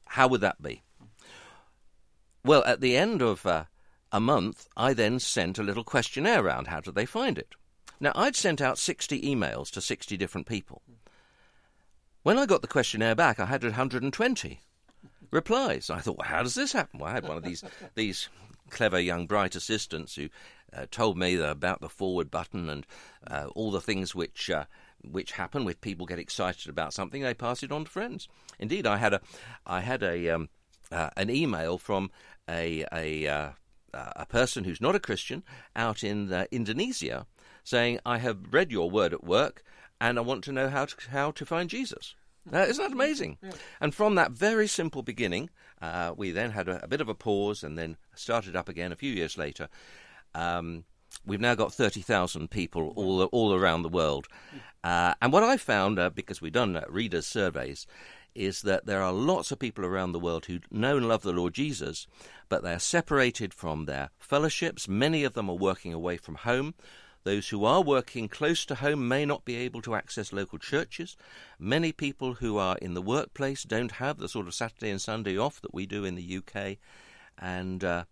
how 0.04 0.28
would 0.28 0.42
that 0.42 0.62
be? 0.62 0.82
Well, 2.44 2.64
at 2.64 2.80
the 2.80 2.96
end 2.96 3.22
of 3.22 3.44
uh, 3.46 3.64
a 4.12 4.20
month, 4.20 4.68
I 4.76 4.92
then 4.92 5.18
sent 5.18 5.58
a 5.58 5.62
little 5.62 5.84
questionnaire 5.84 6.44
around. 6.44 6.68
How 6.68 6.80
did 6.80 6.94
they 6.94 7.06
find 7.06 7.38
it? 7.38 7.54
Now, 8.00 8.12
I'd 8.14 8.36
sent 8.36 8.60
out 8.60 8.78
60 8.78 9.22
emails 9.22 9.70
to 9.70 9.80
60 9.80 10.16
different 10.16 10.46
people. 10.46 10.82
When 12.22 12.38
I 12.38 12.46
got 12.46 12.62
the 12.62 12.68
questionnaire 12.68 13.14
back, 13.14 13.40
I 13.40 13.46
had 13.46 13.62
120 13.62 14.60
replies. 15.30 15.90
I 15.90 15.98
thought, 15.98 16.18
well, 16.18 16.28
how 16.28 16.42
does 16.42 16.54
this 16.54 16.72
happen? 16.72 17.00
Well, 17.00 17.10
I 17.10 17.14
had 17.14 17.26
one 17.26 17.36
of 17.36 17.44
these 17.44 17.64
these 17.94 18.28
clever 18.70 19.00
young 19.00 19.26
bright 19.26 19.54
assistants 19.54 20.14
who 20.14 20.28
uh, 20.72 20.86
told 20.90 21.16
me 21.16 21.36
about 21.36 21.80
the 21.80 21.88
forward 21.88 22.30
button 22.30 22.68
and 22.68 22.86
uh, 23.26 23.46
all 23.54 23.70
the 23.70 23.80
things 23.80 24.14
which 24.14 24.50
uh, 24.50 24.64
which 25.02 25.32
happen 25.32 25.64
when 25.64 25.74
people 25.74 26.06
get 26.06 26.18
excited 26.18 26.68
about 26.68 26.92
something. 26.92 27.22
They 27.22 27.34
pass 27.34 27.62
it 27.62 27.72
on 27.72 27.84
to 27.84 27.90
friends. 27.90 28.28
Indeed, 28.58 28.86
I 28.86 28.96
had 28.96 29.14
a 29.14 29.20
I 29.66 29.80
had 29.80 30.02
a 30.02 30.28
um, 30.30 30.48
uh, 30.90 31.10
an 31.16 31.30
email 31.30 31.78
from 31.78 32.10
a 32.48 32.84
a 32.92 33.26
uh, 33.26 33.50
a 33.92 34.26
person 34.26 34.64
who's 34.64 34.80
not 34.80 34.94
a 34.94 35.00
Christian 35.00 35.42
out 35.74 36.02
in 36.02 36.32
uh, 36.32 36.46
Indonesia 36.50 37.26
saying, 37.64 38.00
"I 38.04 38.18
have 38.18 38.52
read 38.52 38.70
your 38.70 38.90
word 38.90 39.12
at 39.12 39.24
work, 39.24 39.62
and 40.00 40.18
I 40.18 40.22
want 40.22 40.44
to 40.44 40.52
know 40.52 40.68
how 40.68 40.86
to 40.86 41.10
how 41.10 41.30
to 41.32 41.46
find 41.46 41.70
Jesus." 41.70 42.14
Uh, 42.52 42.58
isn't 42.58 42.82
that 42.82 42.92
amazing? 42.92 43.38
Yeah. 43.42 43.50
And 43.80 43.94
from 43.94 44.14
that 44.14 44.32
very 44.32 44.66
simple 44.66 45.02
beginning, 45.02 45.50
uh, 45.80 46.12
we 46.16 46.30
then 46.30 46.50
had 46.50 46.68
a, 46.68 46.82
a, 46.84 46.88
bit 46.88 47.00
of 47.00 47.08
a 47.08 47.14
pause 47.14 47.62
and 47.62 47.78
then 47.78 47.96
started 48.14 48.56
up 48.56 48.68
again 48.68 48.92
a 48.92 48.96
few 48.96 49.12
years 49.12 49.36
later. 49.36 49.68
Um, 50.34 50.84
we've 51.26 51.40
now 51.40 51.54
got 51.54 51.72
30,000 51.72 52.50
people 52.50 52.92
all, 52.96 53.22
all 53.24 53.54
around 53.54 53.82
the 53.82 53.88
world. 53.88 54.26
Uh, 54.82 55.14
and 55.20 55.32
what 55.32 55.42
I 55.42 55.56
found, 55.56 55.98
uh, 55.98 56.10
because 56.10 56.40
we've 56.40 56.52
done 56.52 56.76
uh, 56.76 56.84
readers' 56.88 57.26
surveys, 57.26 57.86
is 58.34 58.62
that 58.62 58.86
there 58.86 59.02
are 59.02 59.12
lots 59.12 59.50
of 59.50 59.58
people 59.58 59.84
around 59.84 60.12
the 60.12 60.20
world 60.20 60.46
who 60.46 60.60
know 60.70 60.96
and 60.96 61.08
love 61.08 61.22
the 61.22 61.32
Lord 61.32 61.54
Jesus, 61.54 62.06
but 62.48 62.62
they're 62.62 62.78
separated 62.78 63.52
from 63.52 63.84
their 63.84 64.10
fellowships. 64.18 64.88
Many 64.88 65.24
of 65.24 65.34
them 65.34 65.50
are 65.50 65.56
working 65.56 65.92
away 65.92 66.16
from 66.16 66.36
home. 66.36 66.74
Those 67.24 67.48
who 67.48 67.64
are 67.64 67.82
working 67.82 68.28
close 68.28 68.64
to 68.66 68.76
home 68.76 69.08
may 69.08 69.24
not 69.24 69.44
be 69.44 69.56
able 69.56 69.82
to 69.82 69.94
access 69.94 70.32
local 70.32 70.58
churches. 70.58 71.16
Many 71.58 71.92
people 71.92 72.34
who 72.34 72.56
are 72.58 72.76
in 72.78 72.94
the 72.94 73.02
workplace 73.02 73.64
don't 73.64 73.92
have 73.92 74.18
the 74.18 74.28
sort 74.28 74.46
of 74.46 74.54
Saturday 74.54 74.90
and 74.90 75.00
Sunday 75.00 75.36
off 75.36 75.60
that 75.60 75.74
we 75.74 75.86
do 75.86 76.04
in 76.04 76.14
the 76.14 76.38
UK. 76.38 76.78
And 77.38 77.84
uh, 77.84 78.04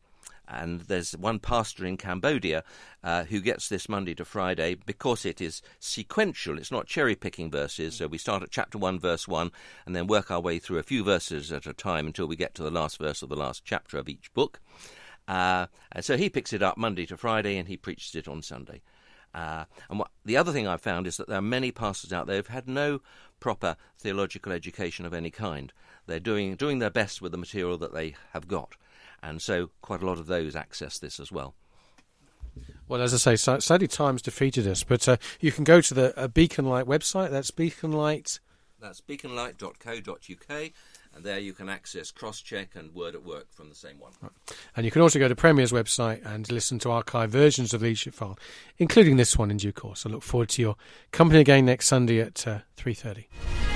and 0.48 0.82
there's 0.82 1.12
one 1.16 1.38
pastor 1.38 1.84
in 1.84 1.96
Cambodia 1.96 2.62
uh, 3.02 3.24
who 3.24 3.40
gets 3.40 3.68
this 3.68 3.88
Monday 3.88 4.14
to 4.14 4.24
Friday 4.24 4.74
because 4.74 5.24
it 5.24 5.40
is 5.40 5.62
sequential. 5.80 6.58
It's 6.58 6.70
not 6.70 6.86
cherry 6.86 7.16
picking 7.16 7.50
verses. 7.50 7.96
So 7.96 8.06
we 8.06 8.18
start 8.18 8.42
at 8.42 8.50
chapter 8.50 8.78
1, 8.78 9.00
verse 9.00 9.26
1, 9.26 9.50
and 9.86 9.96
then 9.96 10.06
work 10.06 10.30
our 10.30 10.40
way 10.40 10.58
through 10.58 10.78
a 10.78 10.84
few 10.84 11.02
verses 11.02 11.50
at 11.50 11.66
a 11.66 11.72
time 11.72 12.06
until 12.06 12.26
we 12.26 12.36
get 12.36 12.54
to 12.54 12.62
the 12.62 12.70
last 12.70 12.98
verse 12.98 13.22
of 13.22 13.28
the 13.28 13.36
last 13.36 13.64
chapter 13.64 13.98
of 13.98 14.08
each 14.08 14.32
book. 14.34 14.60
Uh, 15.26 15.66
and 15.90 16.04
so 16.04 16.16
he 16.16 16.30
picks 16.30 16.52
it 16.52 16.62
up 16.62 16.78
Monday 16.78 17.06
to 17.06 17.16
Friday 17.16 17.58
and 17.58 17.66
he 17.66 17.76
preaches 17.76 18.14
it 18.14 18.28
on 18.28 18.42
Sunday. 18.42 18.82
Uh, 19.36 19.66
and 19.88 20.00
what, 20.00 20.10
the 20.24 20.36
other 20.36 20.50
thing 20.50 20.66
I've 20.66 20.80
found 20.80 21.06
is 21.06 21.18
that 21.18 21.28
there 21.28 21.38
are 21.38 21.42
many 21.42 21.70
pastors 21.70 22.12
out 22.12 22.26
there 22.26 22.36
who've 22.36 22.46
had 22.48 22.66
no 22.66 23.00
proper 23.38 23.76
theological 23.98 24.50
education 24.50 25.06
of 25.06 25.14
any 25.14 25.30
kind. 25.30 25.72
They're 26.06 26.18
doing 26.18 26.56
doing 26.56 26.78
their 26.78 26.90
best 26.90 27.20
with 27.20 27.32
the 27.32 27.38
material 27.38 27.76
that 27.78 27.92
they 27.92 28.16
have 28.32 28.48
got 28.48 28.76
and 29.22 29.42
so 29.42 29.70
quite 29.82 30.02
a 30.02 30.06
lot 30.06 30.18
of 30.18 30.26
those 30.26 30.56
access 30.56 30.98
this 30.98 31.18
as 31.20 31.32
well. 31.32 31.54
Well, 32.88 33.02
as 33.02 33.12
I 33.12 33.34
say, 33.34 33.58
sadly 33.58 33.88
times 33.88 34.22
defeated 34.22 34.66
us, 34.66 34.84
but 34.84 35.08
uh, 35.08 35.16
you 35.40 35.50
can 35.50 35.64
go 35.64 35.80
to 35.80 35.94
the 35.94 36.18
uh, 36.18 36.28
Beacon 36.28 36.64
Light 36.64 36.86
website. 36.86 37.30
That's 37.30 37.50
Beaconlight. 37.50 38.38
That's 38.80 39.00
beaconlight.co.uk, 39.00 40.70
and 41.16 41.24
there 41.24 41.38
you 41.38 41.54
can 41.54 41.70
access 41.70 42.12
Crosscheck 42.12 42.76
and 42.76 42.94
Word 42.94 43.14
at 43.14 43.24
Work 43.24 43.46
from 43.50 43.70
the 43.70 43.74
same 43.74 43.98
one. 43.98 44.12
Right. 44.20 44.30
And 44.76 44.84
you 44.84 44.90
can 44.90 45.00
also 45.00 45.18
go 45.18 45.28
to 45.28 45.34
Premier's 45.34 45.72
website 45.72 46.20
and 46.26 46.52
listen 46.52 46.78
to 46.80 46.90
archive 46.90 47.30
versions 47.30 47.72
of 47.72 47.80
Leadership 47.80 48.12
File, 48.12 48.38
including 48.76 49.16
this 49.16 49.38
one 49.38 49.50
in 49.50 49.56
due 49.56 49.72
course. 49.72 50.04
I 50.04 50.10
look 50.10 50.22
forward 50.22 50.50
to 50.50 50.62
your 50.62 50.76
company 51.12 51.40
again 51.40 51.64
next 51.64 51.86
Sunday 51.86 52.20
at 52.20 52.46
uh, 52.46 52.58
3.30. 52.76 53.75